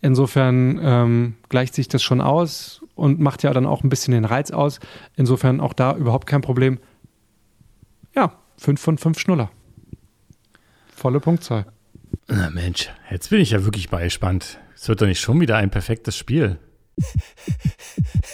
[0.02, 4.26] Insofern ähm, gleicht sich das schon aus und macht ja dann auch ein bisschen den
[4.26, 4.80] Reiz aus.
[5.16, 6.80] Insofern auch da überhaupt kein Problem.
[8.16, 9.50] Ja, 5 von 5 Schnuller.
[10.94, 11.66] Volle Punktzahl.
[12.28, 14.60] Na Mensch, jetzt bin ich ja wirklich mal gespannt.
[14.76, 16.60] Es wird doch nicht schon wieder ein perfektes Spiel.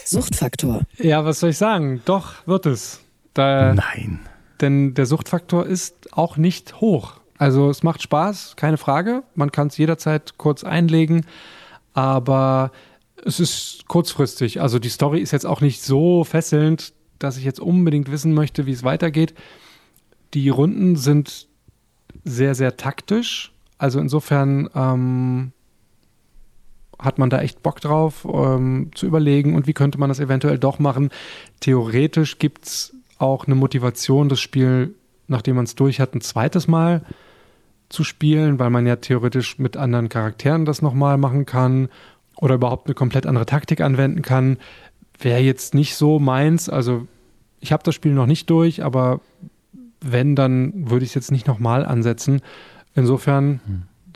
[0.05, 0.81] Suchtfaktor.
[0.97, 2.01] Ja, was soll ich sagen?
[2.05, 3.01] Doch, wird es.
[3.33, 4.19] Da, Nein.
[4.59, 7.18] denn der Suchtfaktor ist auch nicht hoch.
[7.39, 9.23] Also es macht Spaß, keine Frage.
[9.33, 11.25] Man kann es jederzeit kurz einlegen,
[11.93, 12.71] aber
[13.25, 14.61] es ist kurzfristig.
[14.61, 18.65] Also die Story ist jetzt auch nicht so fesselnd, dass ich jetzt unbedingt wissen möchte,
[18.65, 19.33] wie es weitergeht.
[20.33, 21.47] Die Runden sind
[22.25, 23.53] sehr, sehr taktisch.
[23.77, 25.53] Also insofern ähm,
[26.99, 30.59] hat man da echt Bock drauf, ähm, zu überlegen und wie könnte man das eventuell
[30.59, 31.09] doch machen.
[31.61, 34.93] Theoretisch gibt es auch eine Motivation, das Spiel,
[35.29, 37.05] nachdem man es durch hat, ein zweites Mal
[37.89, 41.89] zu spielen, weil man ja theoretisch mit anderen Charakteren das nochmal machen kann
[42.37, 44.57] oder überhaupt eine komplett andere Taktik anwenden kann.
[45.19, 46.69] Wäre jetzt nicht so meins.
[46.69, 47.07] Also
[47.59, 49.21] ich habe das Spiel noch nicht durch, aber
[50.01, 52.41] wenn, dann würde ich es jetzt nicht nochmal ansetzen.
[52.95, 53.59] Insofern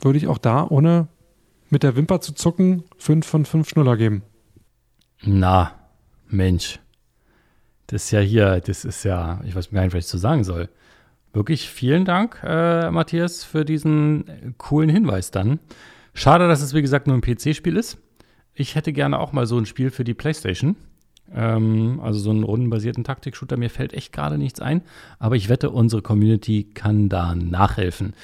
[0.00, 1.08] würde ich auch da, ohne
[1.68, 4.22] mit der Wimper zu zucken, 5 von 5 Schnuller geben.
[5.22, 5.72] Na,
[6.28, 6.78] Mensch.
[7.88, 10.44] Das ist ja hier, das ist ja, ich weiß gar nicht, was ich zu sagen
[10.44, 10.68] soll.
[11.34, 15.58] Wirklich vielen Dank, äh, Matthias, für diesen coolen Hinweis dann.
[16.14, 17.98] Schade, dass es wie gesagt nur ein PC-Spiel ist.
[18.54, 20.76] Ich hätte gerne auch mal so ein Spiel für die PlayStation.
[21.34, 23.56] Ähm, also so einen rundenbasierten Taktik-Shooter.
[23.56, 24.82] Mir fällt echt gerade nichts ein.
[25.18, 28.14] Aber ich wette, unsere Community kann da nachhelfen.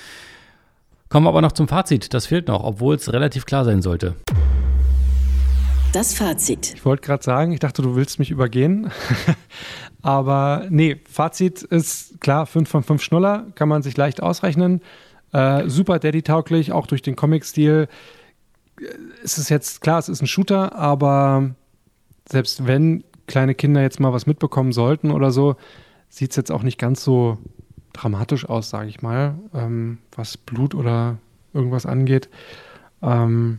[1.08, 2.14] Kommen wir aber noch zum Fazit.
[2.14, 4.14] Das fehlt noch, obwohl es relativ klar sein sollte.
[5.92, 6.74] Das Fazit.
[6.76, 8.92] Ich wollte gerade sagen, ich dachte, du willst mich übergehen.
[10.02, 14.82] Aber nee, Fazit ist klar, 5 von 5 Schnuller, kann man sich leicht ausrechnen.
[15.32, 17.88] Äh, super Daddy-tauglich, auch durch den Comic-Stil.
[19.24, 21.50] Es ist jetzt, klar, es ist ein Shooter, aber
[22.28, 25.56] selbst wenn kleine Kinder jetzt mal was mitbekommen sollten oder so,
[26.08, 27.38] sieht es jetzt auch nicht ganz so
[27.92, 31.18] dramatisch aus, sage ich mal, ähm, was Blut oder
[31.52, 32.28] irgendwas angeht.
[33.02, 33.58] Ähm,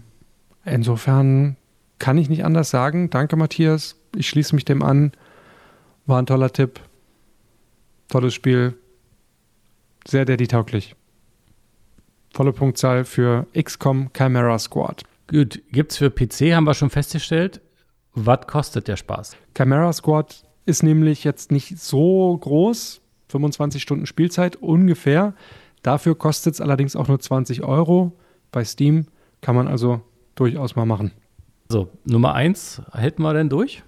[0.63, 1.57] insofern
[2.01, 3.11] kann ich nicht anders sagen.
[3.11, 3.95] Danke, Matthias.
[4.15, 5.11] Ich schließe mich dem an.
[6.07, 6.79] War ein toller Tipp.
[8.09, 8.73] Tolles Spiel.
[10.07, 10.95] Sehr daddy-tauglich.
[12.33, 15.03] Volle Punktzahl für XCOM Chimera Squad.
[15.27, 17.61] Gut, gibt's für PC, haben wir schon festgestellt.
[18.15, 19.37] Was kostet der Spaß?
[19.55, 23.01] Chimera Squad ist nämlich jetzt nicht so groß.
[23.27, 25.35] 25 Stunden Spielzeit ungefähr.
[25.83, 28.13] Dafür kostet es allerdings auch nur 20 Euro.
[28.51, 29.05] Bei Steam
[29.41, 30.01] kann man also
[30.33, 31.11] durchaus mal machen.
[31.71, 33.81] So, Nummer eins, hätten wir denn durch?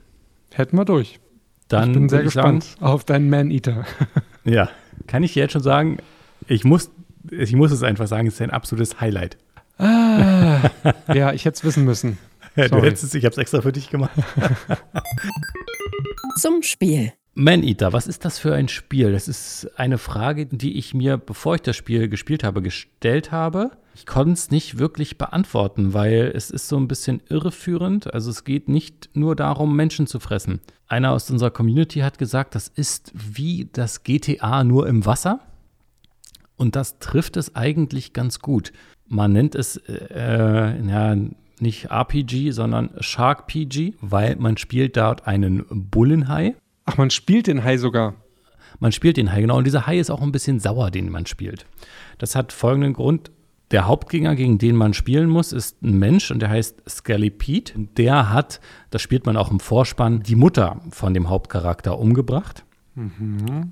[0.53, 1.19] Hätten wir durch.
[1.67, 3.83] Dann ich bin sehr gespannt Sagen, auf deinen Man-Eater.
[4.45, 4.69] ja,
[5.05, 5.97] kann ich dir jetzt schon sagen,
[6.47, 6.91] ich muss,
[7.29, 9.37] ich muss es einfach sagen, es ist ein absolutes Highlight.
[9.79, 10.61] ah,
[11.13, 12.17] ja, ich hätte es wissen müssen.
[12.55, 12.87] Ja, du Sorry.
[12.87, 14.13] hättest es, ich habe es extra für dich gemacht.
[16.39, 17.11] Zum Spiel.
[17.33, 19.11] Man-Eater, was ist das für ein Spiel?
[19.11, 23.71] Das ist eine Frage, die ich mir, bevor ich das Spiel gespielt habe, gestellt habe.
[23.95, 28.13] Ich konnte es nicht wirklich beantworten, weil es ist so ein bisschen irreführend.
[28.13, 30.61] Also es geht nicht nur darum, Menschen zu fressen.
[30.87, 35.39] Einer aus unserer Community hat gesagt, das ist wie das GTA nur im Wasser.
[36.55, 38.73] Und das trifft es eigentlich ganz gut.
[39.07, 41.15] Man nennt es äh, ja,
[41.59, 46.55] nicht RPG, sondern Shark PG, weil man spielt dort einen Bullenhai.
[46.85, 48.15] Ach, man spielt den Hai sogar.
[48.79, 49.57] Man spielt den Hai, genau.
[49.57, 51.65] Und dieser Hai ist auch ein bisschen sauer, den man spielt.
[52.17, 53.31] Das hat folgenden Grund.
[53.73, 57.73] Der Hauptgänger, gegen den man spielen muss, ist ein Mensch und der heißt Skelly Pete.
[57.97, 62.63] Der hat, das spielt man auch im Vorspann, die Mutter von dem Hauptcharakter umgebracht.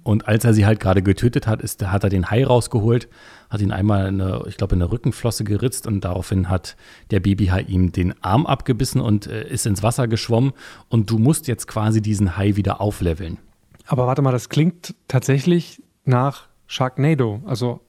[0.03, 3.07] Und als er sie halt gerade getötet hat, ist, hat er den Hai rausgeholt,
[3.51, 6.75] hat ihn einmal, in eine, ich glaube, in der Rückenflosse geritzt und daraufhin hat
[7.11, 10.53] der Babyhai ihm den Arm abgebissen und äh, ist ins Wasser geschwommen.
[10.89, 13.37] Und du musst jetzt quasi diesen Hai wieder aufleveln.
[13.85, 17.43] Aber warte mal, das klingt tatsächlich nach Sharknado.
[17.45, 17.81] Also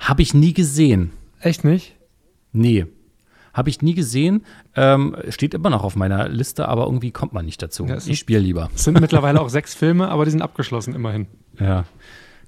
[0.00, 1.12] Habe ich nie gesehen.
[1.40, 1.94] echt nicht?
[2.52, 2.86] Nee.
[3.52, 4.44] Habe ich nie gesehen.
[4.76, 7.86] Ähm, steht immer noch auf meiner Liste, aber irgendwie kommt man nicht dazu.
[7.86, 8.70] Ja, ich spiele lieber.
[8.74, 11.26] Es sind mittlerweile auch sechs Filme, aber die sind abgeschlossen immerhin.
[11.58, 11.84] Ja.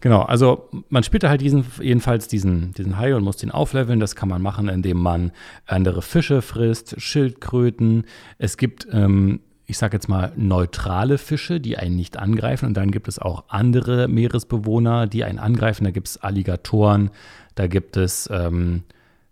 [0.01, 4.01] Genau, also man spielt halt diesen, jedenfalls diesen, diesen Hai und muss den aufleveln.
[4.01, 5.33] Das kann man machen, indem man
[5.67, 8.05] andere Fische frisst, Schildkröten.
[8.37, 12.67] Es gibt, ähm, ich sag jetzt mal, neutrale Fische, die einen nicht angreifen.
[12.67, 15.85] Und dann gibt es auch andere Meeresbewohner, die einen angreifen.
[15.85, 17.11] Da gibt es Alligatoren,
[17.55, 18.83] da gibt es ähm,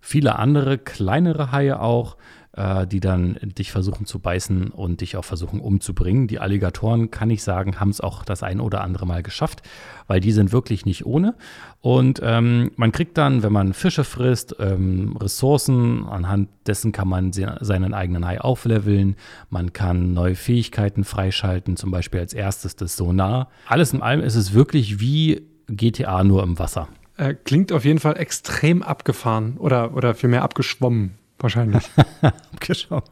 [0.01, 2.17] viele andere kleinere Haie auch,
[2.55, 6.27] äh, die dann dich versuchen zu beißen und dich auch versuchen umzubringen.
[6.27, 9.63] Die Alligatoren, kann ich sagen, haben es auch das ein oder andere Mal geschafft,
[10.07, 11.35] weil die sind wirklich nicht ohne.
[11.81, 17.33] Und ähm, man kriegt dann, wenn man Fische frisst, ähm, Ressourcen, anhand dessen kann man
[17.33, 19.17] se seinen eigenen Hai aufleveln.
[19.51, 23.49] Man kann neue Fähigkeiten freischalten, zum Beispiel als erstes das Sonar.
[23.67, 26.89] Alles in allem ist es wirklich wie GTA nur im Wasser.
[27.17, 31.91] Äh, klingt auf jeden Fall extrem abgefahren oder, oder vielmehr abgeschwommen, wahrscheinlich.
[32.23, 33.11] Abgeschaut.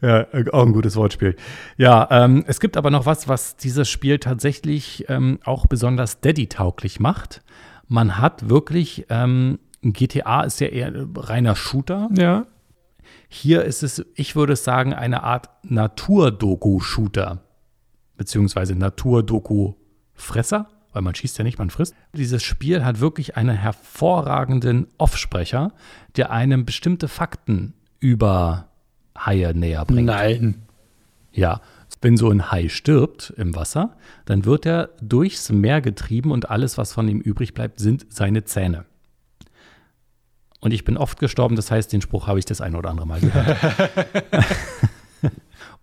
[0.00, 1.36] Ja, auch ein gutes Wortspiel.
[1.76, 7.00] Ja, ähm, es gibt aber noch was, was dieses Spiel tatsächlich ähm, auch besonders Daddy-tauglich
[7.00, 7.42] macht.
[7.86, 12.08] Man hat wirklich, ähm, GTA ist ja eher ein reiner Shooter.
[12.16, 12.46] ja.
[13.30, 17.42] Hier ist es, ich würde sagen, eine Art Natur-Doku-Shooter.
[18.16, 21.94] Beziehungsweise Natur-Doku-Fresser, weil man schießt ja nicht, man frisst.
[22.12, 25.72] Dieses Spiel hat wirklich einen hervorragenden Offsprecher,
[26.16, 28.68] der einem bestimmte Fakten über
[29.18, 30.06] Haie näher bringt.
[30.06, 30.62] Nein.
[31.32, 31.60] Ja,
[32.00, 36.78] wenn so ein Hai stirbt im Wasser, dann wird er durchs Meer getrieben und alles,
[36.78, 38.84] was von ihm übrig bleibt, sind seine Zähne.
[40.60, 43.06] Und ich bin oft gestorben, das heißt, den Spruch habe ich das ein oder andere
[43.06, 43.56] Mal gehört.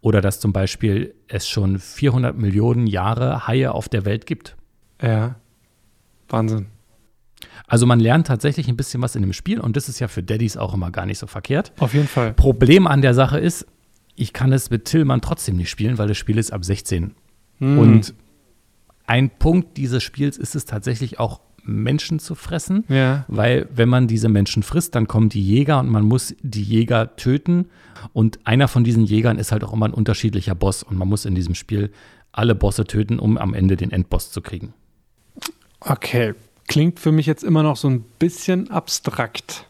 [0.01, 4.55] oder dass zum Beispiel es schon 400 Millionen Jahre Haie auf der Welt gibt.
[5.01, 5.35] Ja.
[6.29, 6.67] Wahnsinn.
[7.67, 10.23] Also man lernt tatsächlich ein bisschen was in dem Spiel und das ist ja für
[10.23, 11.73] Daddys auch immer gar nicht so verkehrt.
[11.79, 12.33] Auf jeden Fall.
[12.33, 13.65] Problem an der Sache ist,
[14.15, 17.15] ich kann es mit Tillmann trotzdem nicht spielen, weil das Spiel ist ab 16.
[17.59, 17.79] Hm.
[17.79, 18.13] Und
[19.07, 22.83] ein Punkt dieses Spiels ist es tatsächlich auch, Menschen zu fressen.
[22.89, 23.25] Ja.
[23.27, 27.15] Weil wenn man diese Menschen frisst, dann kommen die Jäger und man muss die Jäger
[27.15, 27.69] töten.
[28.13, 30.83] Und einer von diesen Jägern ist halt auch immer ein unterschiedlicher Boss.
[30.83, 31.91] Und man muss in diesem Spiel
[32.31, 34.73] alle Bosse töten, um am Ende den Endboss zu kriegen.
[35.79, 36.33] Okay.
[36.67, 39.67] Klingt für mich jetzt immer noch so ein bisschen abstrakt.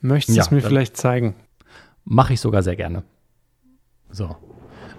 [0.00, 1.34] Möchtest du Ja, es mir vielleicht zeigen?
[2.04, 3.02] Mache ich sogar sehr gerne.
[4.10, 4.36] So.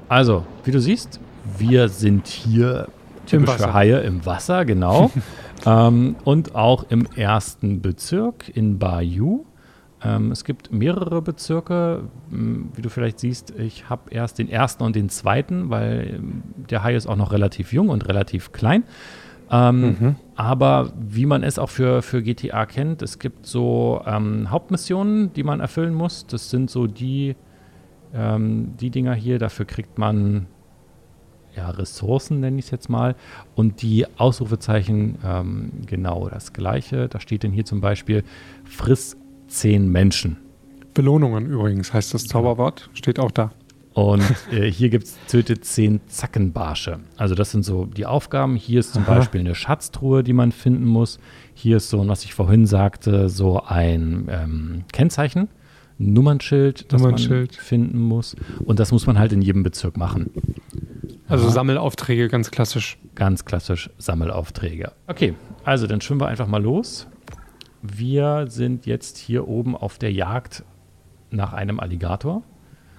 [0.10, 1.20] Also, wie du siehst,
[1.58, 2.88] wir sind hier
[3.26, 3.68] typisch Wasser.
[3.68, 5.12] für Haie im Wasser, genau.
[5.66, 9.46] ähm, und auch im ersten Bezirk in Bayou.
[10.04, 12.04] Ähm, es gibt mehrere Bezirke.
[12.32, 16.44] M, Wie du vielleicht siehst, ich habe erst den ersten und den zweiten, weil ähm,
[16.70, 18.84] der Hai ist auch noch relativ jung und relativ klein.
[19.50, 25.34] Ähm, Aber wie man es auch für, für GTA kennt, es gibt so ähm, Hauptmissionen,
[25.34, 26.28] die man erfüllen muss.
[26.28, 27.36] Das sind so die,
[28.14, 29.40] ähm, die Dinger hier.
[29.40, 30.48] Dafür kriegt man
[31.56, 33.16] ja, Ressourcen, nenne ich es jetzt mal.
[33.56, 37.08] Und die Ausrufezeichen ähm, genau das gleiche.
[37.10, 38.24] Da steht denn hier zum Beispiel,
[38.64, 40.38] friss zehn Menschen.
[40.94, 42.90] Belohnungen übrigens heißt das Zauberwort.
[42.94, 43.52] Steht auch da.
[43.98, 47.00] Und äh, hier gibt es tötet zehn Zackenbarsche.
[47.18, 48.56] Also das sind so die Aufgaben.
[48.56, 49.16] Hier ist zum Aha.
[49.16, 51.20] Beispiel eine Schatztruhe, die man finden muss.
[51.56, 55.50] Hier ist so, was ich vorhin sagte, so ein ähm, Kennzeichen,
[56.00, 57.54] ein Nummernschild, das Nummernschild.
[57.54, 58.36] man finden muss.
[58.64, 60.30] Und das muss man halt in jedem Bezirk machen.
[61.28, 63.00] Also Sammelaufträge, ganz klassisch.
[63.16, 64.92] Ganz klassisch Sammelaufträge.
[65.08, 65.34] Okay,
[65.64, 67.08] also dann schwimmen wir einfach mal los.
[67.82, 70.64] Wir sind jetzt hier oben auf der Jagd
[71.32, 72.44] nach einem Alligator.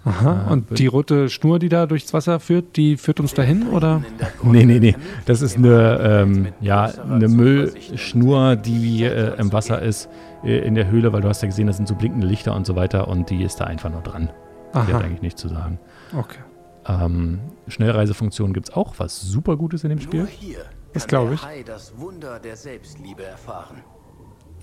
[0.09, 0.51] Aha.
[0.51, 4.03] Und wird- die rote Schnur, die da durchs Wasser führt, die führt uns dahin, oder?
[4.43, 4.97] Nee, nee, nee.
[5.27, 10.09] Das ist eine, ähm, ja, eine Müllschnur, die äh, im Wasser ist,
[10.45, 12.67] äh, in der Höhle, weil du hast ja gesehen, das sind so blinkende Lichter und
[12.67, 14.31] so weiter und die ist da einfach nur dran.
[14.75, 14.99] Die hat Aha.
[14.99, 15.79] eigentlich nichts zu sagen.
[16.17, 16.39] Okay.
[16.87, 20.21] Ähm, Schnellreisefunktion gibt es auch, was super gut ist in dem Spiel.
[20.21, 20.59] Nur hier
[20.95, 21.65] Das kann glaub der ich.
[21.65, 23.77] Das Wunder der Selbstliebe erfahren.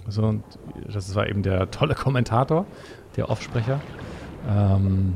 [0.07, 0.43] So, und
[0.91, 2.65] das war eben der tolle Kommentator,
[3.17, 3.79] der Offsprecher,
[4.47, 5.15] ähm,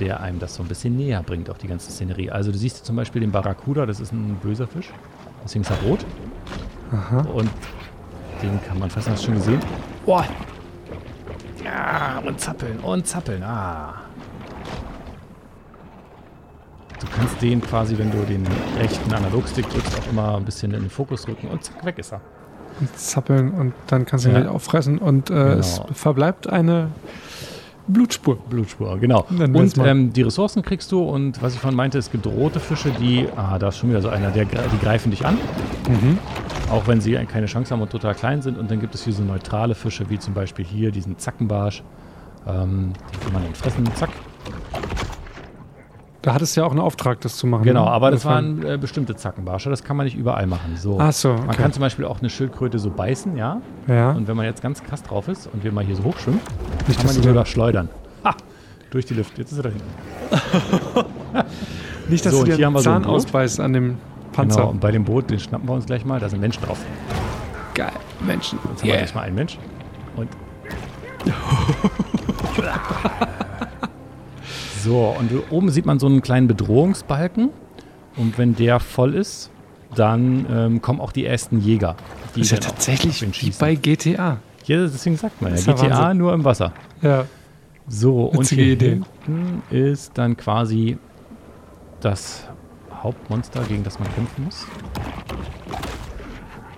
[0.00, 2.30] der einem das so ein bisschen näher bringt, auch die ganze Szenerie.
[2.30, 4.90] Also du siehst zum Beispiel den Barracuda, das ist ein böser Fisch,
[5.44, 6.04] deswegen ist er rot.
[7.34, 7.50] Und
[8.42, 9.60] den kann man fast, hast du schon gesehen?
[10.06, 10.24] Boah!
[11.64, 13.94] Ja, und zappeln, und zappeln, ah.
[17.00, 18.46] Du kannst den quasi, wenn du den
[18.78, 22.12] rechten Analogstick drückst, auch immer ein bisschen in den Fokus rücken und zack, weg ist
[22.12, 22.20] er.
[22.80, 24.40] Und zappeln und dann kannst du ihn Ja.
[24.42, 25.88] gleich auffressen und äh, es Genau.
[25.92, 26.88] verbleibt eine
[27.86, 28.36] Blutspur.
[28.48, 29.26] Blutspur, genau.
[29.30, 32.90] Und ähm, die Ressourcen kriegst du und was ich vorhin meinte, es gibt rote Fische,
[32.98, 35.36] die, ah, da ist schon wieder so einer, der, die greifen dich an,
[35.88, 36.18] Mhm.
[36.70, 38.56] auch wenn sie keine Chance haben und total klein sind.
[38.58, 41.82] Und dann gibt es hier so neutrale Fische, wie zum Beispiel hier diesen Zackenbarsch.
[42.46, 44.10] Ähm, die kann man dann fressen, zack.
[46.24, 47.64] Da hattest du ja auch einen Auftrag, das zu machen.
[47.64, 47.90] Genau, ne?
[47.90, 50.74] aber das Insofern- waren äh, bestimmte Zackenbarsche, das kann man nicht überall machen.
[50.76, 50.96] So.
[50.98, 51.60] Ach so, Man okay.
[51.62, 53.60] kann zum Beispiel auch eine Schildkröte so beißen, ja.
[53.88, 54.12] Ja.
[54.12, 56.40] Und wenn man jetzt ganz krass drauf ist und wir mal hier so hochschwimmen,
[56.88, 57.90] Nicht, kann man die sogar schleudern.
[58.24, 58.34] Ha!
[58.90, 59.36] Durch die Luft.
[59.36, 61.04] Jetzt ist er da hinten.
[62.08, 63.12] Nicht, dass So, du dir einen so Zahn Boot.
[63.12, 63.98] ausbeißt an dem
[64.32, 64.60] Panzer.
[64.60, 66.20] Genau, und bei dem Boot, den schnappen wir uns gleich mal.
[66.20, 66.78] Da sind Menschen drauf.
[67.74, 67.92] Geil,
[68.26, 68.58] Menschen.
[68.70, 69.58] Jetzt haben wir gleich mal einen Mensch.
[70.16, 70.28] Und.
[74.84, 77.48] so, und oben sieht man so einen kleinen Bedrohungsbalken.
[78.16, 79.50] Und wenn der voll ist,
[79.96, 81.96] dann ähm, kommen auch die ersten Jäger.
[82.34, 84.38] Die Das ist ja tatsächlich wie bei GTA.
[84.66, 86.18] Ja, deswegen sagt man ja, GTA Wahnsinn.
[86.18, 86.72] nur im Wasser.
[87.02, 87.24] Ja.
[87.88, 89.00] So, und hier Idee.
[89.26, 90.98] hinten ist dann quasi
[92.00, 92.44] das
[93.02, 94.66] Hauptmonster, gegen das man kämpfen muss.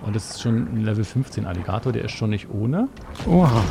[0.05, 2.87] Und das ist schon ein Level 15 Alligator, der ist schon nicht ohne.
[3.25, 3.61] Oha.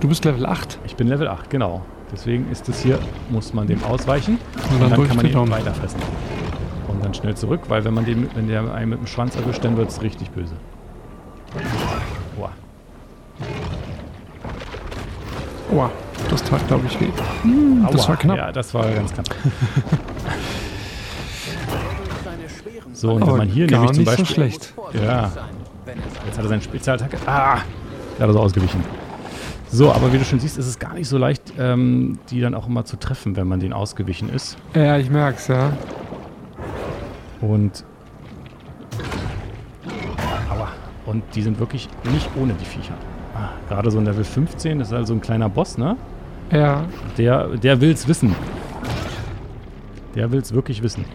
[0.00, 0.78] Du bist Level 8.
[0.84, 1.82] Ich bin Level 8, genau.
[2.12, 2.98] Deswegen ist es hier,
[3.30, 6.00] muss man dem ausweichen Und und dann kann man ihn weiterfressen.
[6.88, 9.64] Und dann schnell zurück, weil wenn man den, wenn der einen mit dem Schwanz erwischt,
[9.64, 10.54] dann wird es richtig böse.
[12.36, 12.52] Boah.
[15.72, 15.90] Oha.
[16.28, 17.08] Das tat, glaube ich, weh.
[17.42, 18.08] Hm, das Aua.
[18.08, 18.36] war knapp.
[18.36, 19.26] Ja, das war ganz knapp.
[22.94, 24.26] So, und wenn man hier nämlich zum nicht so Beispiel...
[24.26, 24.74] schlecht.
[24.92, 25.32] Ja.
[26.24, 27.16] Jetzt hat er seine Spezialattacke.
[27.26, 27.56] Ah!
[28.16, 28.84] Da hat er so ausgewichen.
[29.74, 32.54] So, aber wie du schon siehst, ist es gar nicht so leicht, ähm, die dann
[32.54, 34.58] auch immer zu treffen, wenn man den ausgewichen ist.
[34.74, 35.72] Ja, ich merk's, ja.
[37.40, 37.82] Und.
[40.50, 40.68] Aua.
[41.06, 42.92] Und die sind wirklich nicht ohne die Viecher.
[43.34, 45.96] Ah, Gerade so ein Level 15, das ist also ein kleiner Boss, ne?
[46.50, 46.84] Ja.
[47.16, 48.36] Der, der will's wissen.
[50.14, 51.06] Der will's wirklich wissen.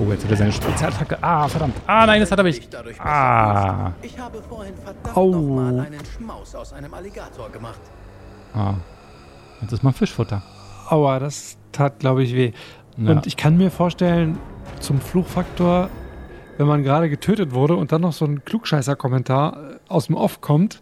[0.00, 1.18] Oh, jetzt hat er seine Spezialattacke.
[1.20, 1.76] Ah, verdammt.
[1.86, 2.66] Ah, nein, das hat er mich.
[2.98, 3.92] Ah.
[4.00, 7.80] Ich habe vorhin verdammt nochmal einen Schmaus aus einem Alligator gemacht.
[8.54, 8.74] Ah.
[9.60, 10.42] Jetzt ist mal Fischfutter.
[10.88, 12.52] Aua, das tat, glaube ich, weh.
[12.96, 13.10] Ja.
[13.10, 14.38] Und ich kann mir vorstellen,
[14.80, 15.90] zum Fluchfaktor,
[16.56, 20.40] wenn man gerade getötet wurde und dann noch so ein Klugscheißer-Kommentar äh, aus dem Off
[20.40, 20.80] kommt.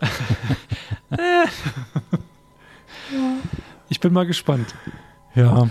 [3.88, 4.74] ich bin mal gespannt.
[5.36, 5.68] Ja.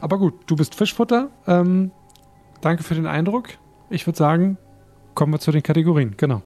[0.00, 1.30] Aber gut, du bist Fischfutter.
[1.46, 1.90] Ähm,
[2.60, 3.48] danke für den Eindruck.
[3.90, 4.58] Ich würde sagen,
[5.14, 6.14] kommen wir zu den Kategorien.
[6.16, 6.42] Genau.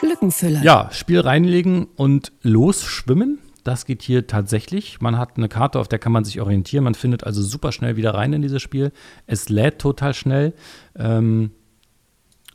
[0.00, 0.62] Lückenfüller.
[0.62, 3.38] Ja, Spiel reinlegen und losschwimmen.
[3.64, 5.00] Das geht hier tatsächlich.
[5.00, 6.84] Man hat eine Karte, auf der kann man sich orientieren.
[6.84, 8.92] Man findet also super schnell wieder rein in dieses Spiel.
[9.26, 10.52] Es lädt total schnell.
[10.96, 11.50] Ähm,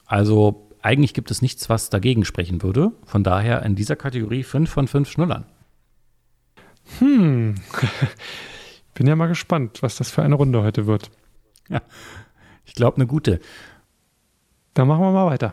[0.05, 2.91] also eigentlich gibt es nichts, was dagegen sprechen würde.
[3.05, 5.45] Von daher in dieser Kategorie 5 von 5 Schnullern.
[6.99, 7.55] Hm.
[8.93, 11.11] Bin ja mal gespannt, was das für eine Runde heute wird.
[12.65, 13.39] Ich glaube, eine gute.
[14.73, 15.51] Dann machen wir mal weiter.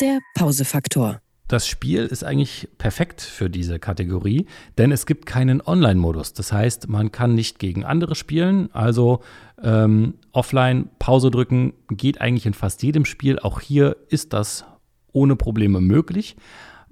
[0.00, 1.20] Der Pausefaktor.
[1.48, 6.34] Das Spiel ist eigentlich perfekt für diese Kategorie, denn es gibt keinen Online-Modus.
[6.34, 8.68] Das heißt, man kann nicht gegen andere spielen.
[8.74, 9.20] Also
[9.62, 13.38] ähm, offline Pause drücken geht eigentlich in fast jedem Spiel.
[13.38, 14.66] Auch hier ist das
[15.12, 16.36] ohne Probleme möglich.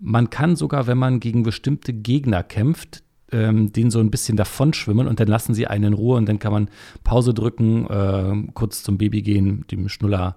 [0.00, 4.72] Man kann sogar, wenn man gegen bestimmte Gegner kämpft, ähm, den so ein bisschen davon
[4.72, 6.68] schwimmen und dann lassen sie einen in Ruhe und dann kann man
[7.04, 10.36] Pause drücken, äh, kurz zum Baby gehen, dem Schnuller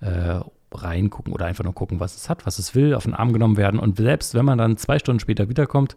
[0.00, 0.40] äh,
[0.72, 3.56] reingucken oder einfach nur gucken, was es hat, was es will, auf den Arm genommen
[3.56, 3.80] werden.
[3.80, 5.96] Und selbst wenn man dann zwei Stunden später wiederkommt,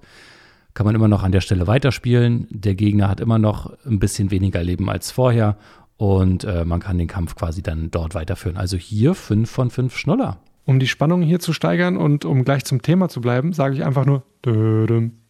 [0.74, 2.48] kann man immer noch an der Stelle weiterspielen.
[2.50, 5.58] Der Gegner hat immer noch ein bisschen weniger Leben als vorher
[5.98, 8.58] und äh, man kann den Kampf quasi dann dort weiterführen.
[8.58, 10.40] Also hier fünf von fünf Schnuller.
[10.66, 13.84] Um die Spannung hier zu steigern und um gleich zum Thema zu bleiben, sage ich
[13.84, 15.23] einfach nur dödüm, dödüm.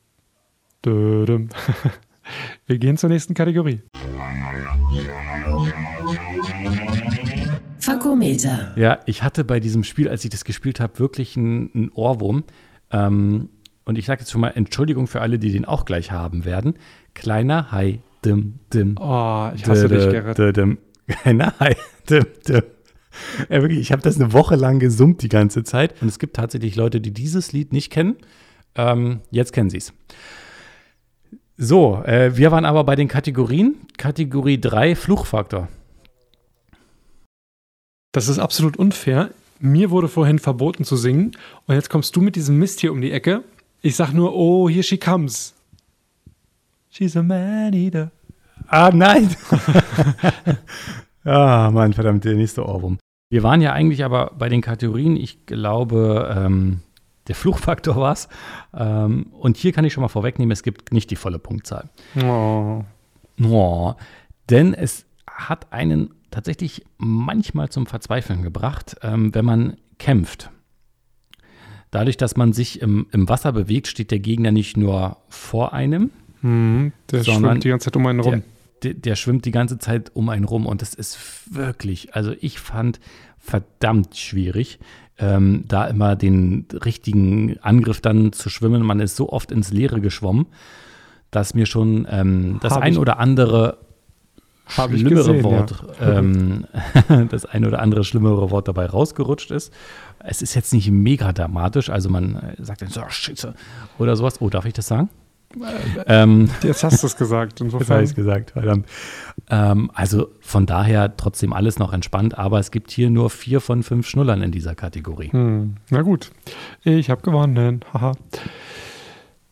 [2.68, 3.82] Wir gehen zur nächsten Kategorie.
[7.80, 8.74] Fakometer.
[8.76, 12.44] Ja, ich hatte bei diesem Spiel, als ich das gespielt habe, wirklich einen, Ohrwurm.
[12.92, 13.50] Ähm,
[13.86, 16.76] und ich sage jetzt schon mal Entschuldigung für alle, die den auch gleich haben werden.
[17.14, 18.96] Kleiner Hai, dim, dim.
[19.00, 20.38] Oh, ich hasse dich, Gerrit.
[20.38, 20.78] Dim, dim.
[21.08, 21.76] Kleiner Hai,
[22.10, 22.64] dim, dim.
[23.50, 26.02] Ja, wirklich, ich habe das eine Woche lang gesummt die ganze Zeit.
[26.02, 28.16] Und es gibt tatsächlich Leute, die dieses Lied nicht kennen.
[28.76, 29.94] Ähm, jetzt kennen sie es.
[31.58, 33.76] So, äh, wir waren aber bei den Kategorien.
[33.98, 35.68] Kategorie 3, Fluchfaktor.
[38.12, 39.30] Das ist absolut unfair.
[39.60, 41.32] Mir wurde vorhin verboten zu singen
[41.68, 43.44] und jetzt kommst du mit diesem Mist hier um die Ecke.
[43.82, 45.54] Ich sag nur, oh, here she comes.
[46.90, 48.12] She's a man eater.
[48.68, 49.30] Ah, nein.
[51.24, 52.98] ah, Mann, verdammt, der nächste Ohrwurm.
[53.30, 56.82] Wir waren ja eigentlich aber bei den Kategorien, ich glaube, ähm,
[57.28, 58.28] der Fluchfaktor war es.
[58.74, 61.90] Ähm, und hier kann ich schon mal vorwegnehmen, es gibt nicht die volle Punktzahl.
[62.24, 62.84] Oh.
[63.44, 63.94] Oh,
[64.50, 70.50] denn es hat einen tatsächlich manchmal zum Verzweifeln gebracht, ähm, wenn man kämpft.
[71.92, 76.10] Dadurch, dass man sich im, im Wasser bewegt, steht der Gegner nicht nur vor einem,
[76.42, 78.32] Hm, der schwimmt die ganze Zeit um einen rum.
[78.32, 78.42] der,
[78.84, 81.18] der, der schwimmt die ganze Zeit um einen rum und das ist
[81.56, 83.00] wirklich, also ich fand
[83.40, 84.80] verdammt schwierig,
[85.18, 88.84] ähm, da immer den richtigen Angriff dann zu schwimmen.
[88.84, 90.48] Man ist so oft ins Leere geschwommen,
[91.32, 93.78] dass mir schon ähm, das Hab ein oder andere
[94.68, 96.20] schlimmere gesehen, Wort, ja.
[96.20, 96.66] ähm,
[97.30, 99.74] das ein oder andere schlimmere Wort dabei rausgerutscht ist.
[100.20, 103.54] Es ist jetzt nicht mega dramatisch, also man sagt dann so, "Ah, Scheiße,
[104.00, 104.42] oder sowas.
[104.42, 105.10] Oh, darf ich das sagen?
[106.08, 107.54] Ähm, Jetzt hast du es gesagt.
[107.60, 108.04] das habe Insofern.
[108.04, 108.88] ich gesagt, verdammt.
[109.50, 113.84] Ähm, also von daher trotzdem alles noch entspannt, aber es gibt hier nur vier von
[113.84, 115.32] fünf Schnullern in dieser Kategorie.
[115.32, 116.32] Hm, na gut.
[116.84, 117.84] Ich habe gewonnen.
[117.94, 118.14] Haha.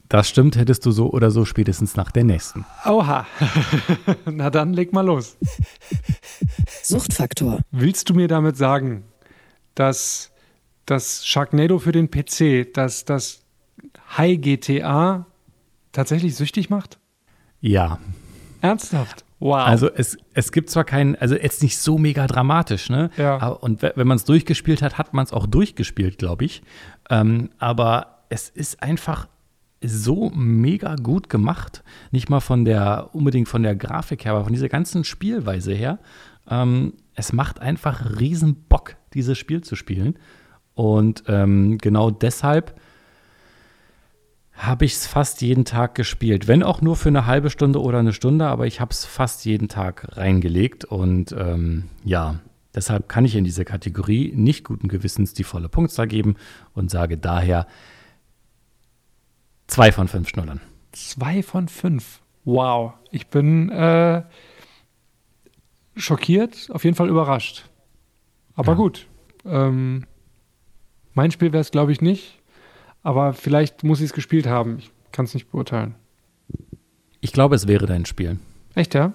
[0.10, 2.66] Das stimmt, hättest du so oder so spätestens nach der nächsten.
[2.86, 3.26] Oha.
[4.26, 5.38] na dann leg mal los.
[6.84, 7.62] Suchtfaktor.
[7.72, 9.06] Willst du mir damit sagen,
[9.74, 10.32] dass
[10.86, 13.44] das Sharknado für den PC, dass das
[14.18, 15.26] High GTA
[15.92, 17.00] tatsächlich süchtig macht?
[17.60, 18.00] Ja,
[18.62, 19.26] Ernsthaft?
[19.40, 19.56] Wow.
[19.66, 23.10] Also es, es gibt zwar keinen, also jetzt nicht so mega dramatisch, ne?
[23.18, 23.40] Ja.
[23.42, 26.62] Aber, und we- wenn man es durchgespielt hat, hat man es auch durchgespielt, glaube ich.
[27.10, 29.28] Ähm, aber es ist einfach
[29.84, 31.84] so mega gut gemacht.
[32.12, 35.98] Nicht mal von der, unbedingt von der Grafik her, aber von dieser ganzen Spielweise her.
[36.48, 40.20] Ähm, es macht einfach riesen Bock, dieses Spiel zu spielen.
[40.76, 42.80] Und ähm, genau deshalb
[44.62, 46.48] habe ich es fast jeden Tag gespielt.
[46.48, 49.44] Wenn auch nur für eine halbe Stunde oder eine Stunde, aber ich habe es fast
[49.44, 50.86] jeden Tag reingelegt.
[50.86, 52.40] Und ähm, ja,
[52.76, 56.36] deshalb kann ich in diese Kategorie nicht guten Gewissens die volle Punktzahl geben
[56.74, 57.66] und sage daher
[59.66, 60.62] zwei von fünf Schnullern.
[60.92, 62.22] Zwei von fünf.
[62.46, 62.94] Wow.
[63.10, 64.22] Ich bin äh,
[65.96, 67.66] schockiert, auf jeden Fall überrascht.
[68.54, 68.78] Aber Ja.
[68.78, 69.08] gut.
[69.44, 70.06] Ähm,
[71.14, 72.38] mein Spiel wäre es, glaube ich, nicht.
[73.04, 74.80] Aber vielleicht muss ich es gespielt haben.
[74.80, 75.96] Ich kann es nicht beurteilen.
[77.20, 78.40] Ich glaube, es wäre dein Spiel.
[78.76, 79.14] Echt, ja?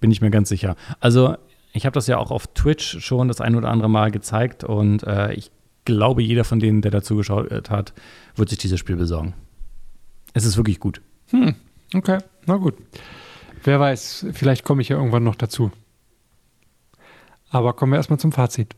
[0.00, 0.76] Bin ich mir ganz sicher.
[1.00, 1.36] Also,
[1.72, 5.02] ich habe das ja auch auf Twitch schon das ein oder andere Mal gezeigt und
[5.04, 5.50] äh, ich
[5.84, 7.92] glaube, jeder von denen, der dazu geschaut hat,
[8.34, 9.34] wird sich dieses Spiel besorgen.
[10.34, 11.00] Es ist wirklich gut.
[11.94, 12.74] Okay, na gut.
[13.64, 15.70] Wer weiß, vielleicht komme ich ja irgendwann noch dazu.
[17.50, 18.74] Aber kommen wir erstmal zum Fazit.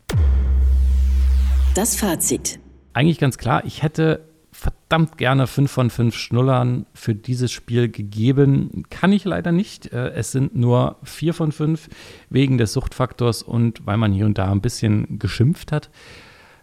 [1.75, 2.61] Das Fazit.
[2.93, 4.28] Eigentlich ganz klar, ich hätte
[4.59, 8.83] verdammt gerne 5 von 5 Schnullern für dieses Spiel gegeben.
[8.91, 9.93] Kann ich leider nicht.
[9.93, 11.89] Äh, Es sind nur 4 von 5
[12.29, 15.91] wegen des Suchtfaktors und weil man hier und da ein bisschen geschimpft hat.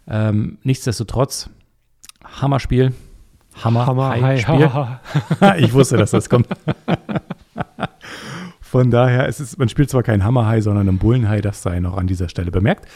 [0.07, 1.49] Ähm, nichtsdestotrotz,
[2.41, 2.91] Hammerspiel.
[3.63, 4.73] Hammer, Hammer, hi, Spiel.
[4.73, 4.99] ha,
[5.57, 6.47] ich wusste, dass das kommt.
[8.59, 11.95] Von daher, es ist, man spielt zwar kein Hammerhai, sondern ein Bullenhai, das sei noch
[11.95, 12.89] an dieser Stelle bemerkt.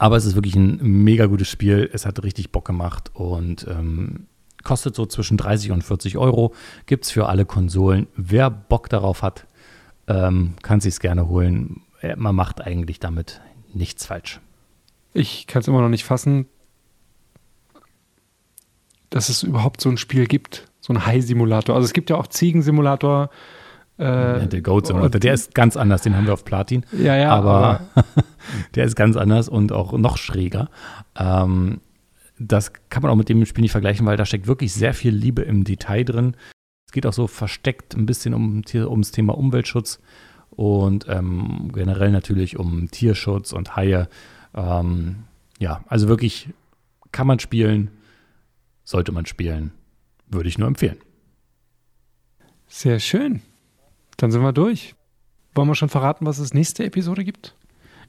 [0.00, 1.90] Aber es ist wirklich ein mega gutes Spiel.
[1.92, 4.28] Es hat richtig Bock gemacht und ähm,
[4.64, 6.54] kostet so zwischen 30 und 40 Euro.
[6.86, 8.06] Gibt es für alle Konsolen.
[8.16, 9.46] Wer Bock darauf hat,
[10.08, 11.82] ähm, kann sich gerne holen.
[12.00, 13.42] Äh, Man macht eigentlich damit
[13.74, 14.40] nichts falsch.
[15.12, 16.46] Ich kann es immer noch nicht fassen,
[19.10, 20.66] dass es überhaupt so ein Spiel gibt.
[20.80, 21.74] So ein Hai-Simulator.
[21.74, 23.28] Also es gibt ja auch Ziegensimulator.
[24.00, 26.84] Äh, Ja, der Goat Simulator, der ist ganz anders, den haben wir auf Platin.
[26.92, 27.80] ja, ja, aber
[28.74, 30.70] der ist ganz anders und auch noch schräger.
[31.16, 31.80] Ähm,
[32.38, 35.14] das kann man auch mit dem Spiel nicht vergleichen, weil da steckt wirklich sehr viel
[35.14, 36.36] Liebe im Detail drin.
[36.86, 40.00] Es geht auch so versteckt ein bisschen um, ums Thema Umweltschutz
[40.50, 44.08] und ähm, generell natürlich um Tierschutz und Haie.
[44.54, 45.24] Ähm,
[45.58, 46.48] ja, also wirklich
[47.12, 47.90] kann man spielen,
[48.84, 49.72] sollte man spielen,
[50.26, 50.96] würde ich nur empfehlen.
[52.66, 53.42] Sehr schön.
[54.20, 54.94] Dann sind wir durch.
[55.54, 57.56] Wollen wir schon verraten, was es nächste Episode gibt?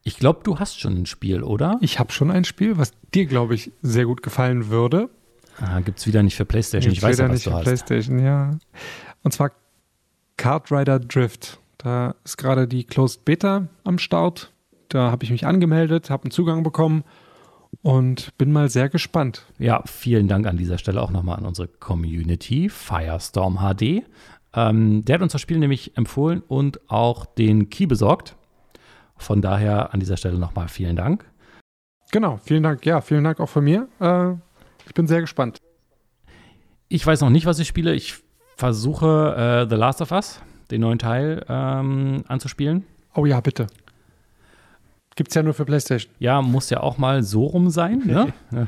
[0.04, 1.78] Ich glaube, du hast schon ein Spiel, oder?
[1.80, 5.10] Ich habe schon ein Spiel, was dir, glaube ich, sehr gut gefallen würde.
[5.58, 6.92] Ah, Gibt es wieder nicht für PlayStation.
[6.92, 7.64] Ich weiß ja, was nicht du für hast.
[7.64, 8.52] PlayStation, ja.
[9.24, 9.52] Und zwar
[10.36, 11.60] Kart Rider Drift.
[11.78, 14.52] Da ist gerade die Closed Beta am Start.
[14.90, 17.06] Da habe ich mich angemeldet, habe einen Zugang bekommen
[17.84, 19.46] und bin mal sehr gespannt.
[19.60, 24.04] Ja, vielen Dank an dieser Stelle auch nochmal an unsere Community, Firestorm HD.
[24.54, 28.36] Ähm, der hat uns das Spiel nämlich empfohlen und auch den Key besorgt.
[29.18, 31.26] Von daher an dieser Stelle nochmal vielen Dank.
[32.12, 32.86] Genau, vielen Dank.
[32.86, 33.88] Ja, vielen Dank auch von mir.
[34.00, 34.32] Äh,
[34.86, 35.58] ich bin sehr gespannt.
[36.90, 37.94] Ich weiß noch nicht, was ich spiele.
[37.94, 38.16] Ich
[38.58, 39.36] versuche
[39.66, 40.42] äh, The Last of Us,
[40.72, 42.86] den neuen Teil, ähm, anzuspielen.
[43.16, 43.68] Oh ja, bitte.
[45.16, 46.14] Gibt's ja nur für PlayStation.
[46.20, 48.02] Ja, muss ja auch mal so rum sein.
[48.06, 48.34] Ne?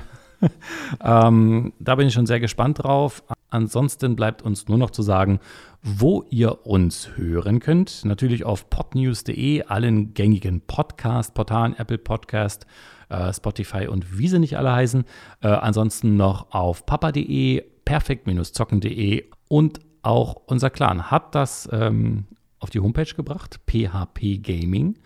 [1.04, 3.24] ähm, da bin ich schon sehr gespannt drauf.
[3.54, 5.40] Ansonsten bleibt uns nur noch zu sagen,
[5.84, 8.04] wo ihr uns hören könnt.
[8.04, 12.66] Natürlich auf podnews.de, allen gängigen Podcast-Portalen, Apple Podcast,
[13.10, 15.04] äh, Spotify und wie sie nicht alle heißen.
[15.42, 22.26] Äh, ansonsten noch auf papa.de, perfekt-zocken.de und auch unser Clan hat das ähm,
[22.58, 24.98] auf die Homepage gebracht, PHP Gaming.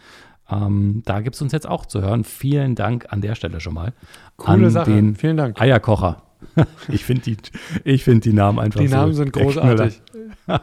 [0.50, 2.24] Ähm, da gibt es uns jetzt auch zu hören.
[2.24, 3.92] Vielen Dank an der Stelle schon mal.
[4.38, 4.92] Coole an Sache.
[4.92, 5.60] Den Vielen Dank.
[5.60, 6.24] Eierkocher.
[6.90, 7.38] ich finde die,
[7.84, 10.02] ich find die Namen einfach Die so Namen sind der großartig.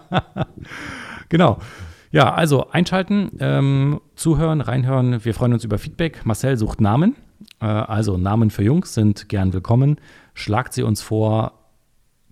[1.28, 1.58] Genau.
[2.10, 5.24] Ja, also einschalten, ähm, zuhören, reinhören.
[5.24, 6.24] Wir freuen uns über Feedback.
[6.24, 7.16] Marcel sucht Namen.
[7.60, 9.96] Äh, also Namen für Jungs sind gern willkommen.
[10.34, 11.64] Schlagt sie uns vor.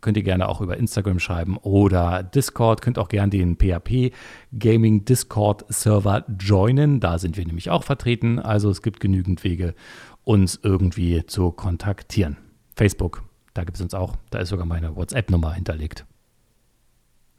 [0.00, 2.80] Könnt ihr gerne auch über Instagram schreiben oder Discord.
[2.82, 4.12] Könnt auch gerne den PHP
[4.56, 7.00] Gaming Discord Server joinen.
[7.00, 8.38] Da sind wir nämlich auch vertreten.
[8.38, 9.74] Also es gibt genügend Wege,
[10.24, 12.36] uns irgendwie zu kontaktieren.
[12.76, 13.24] Facebook,
[13.54, 14.16] da gibt es uns auch.
[14.30, 16.04] Da ist sogar meine WhatsApp-Nummer hinterlegt.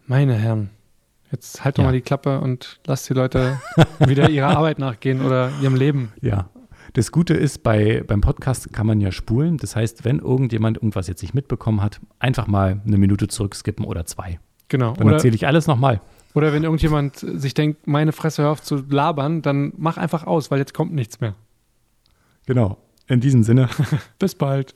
[0.05, 0.70] Meine Herren,
[1.32, 1.89] jetzt halt doch Ja.
[1.89, 3.59] mal die Klappe und lasst die Leute
[3.99, 6.11] wieder ihrer Arbeit nachgehen oder ihrem Leben.
[6.22, 6.49] Ja.
[6.93, 9.57] Das Gute ist, bei, beim Podcast kann man ja spulen.
[9.57, 14.05] Das heißt, wenn irgendjemand irgendwas jetzt nicht mitbekommen hat, einfach mal eine Minute zurückskippen oder
[14.05, 14.39] zwei.
[14.68, 14.93] Genau.
[14.93, 16.01] Dann erzähle ich alles nochmal.
[16.36, 20.51] oder wenn irgendjemand sich denkt, meine Fresse hör auf zu labern, dann mach einfach aus,
[20.51, 21.36] weil jetzt kommt nichts mehr.
[22.45, 22.78] Genau.
[23.07, 23.70] In diesem Sinne.
[24.20, 24.76] Bis bald.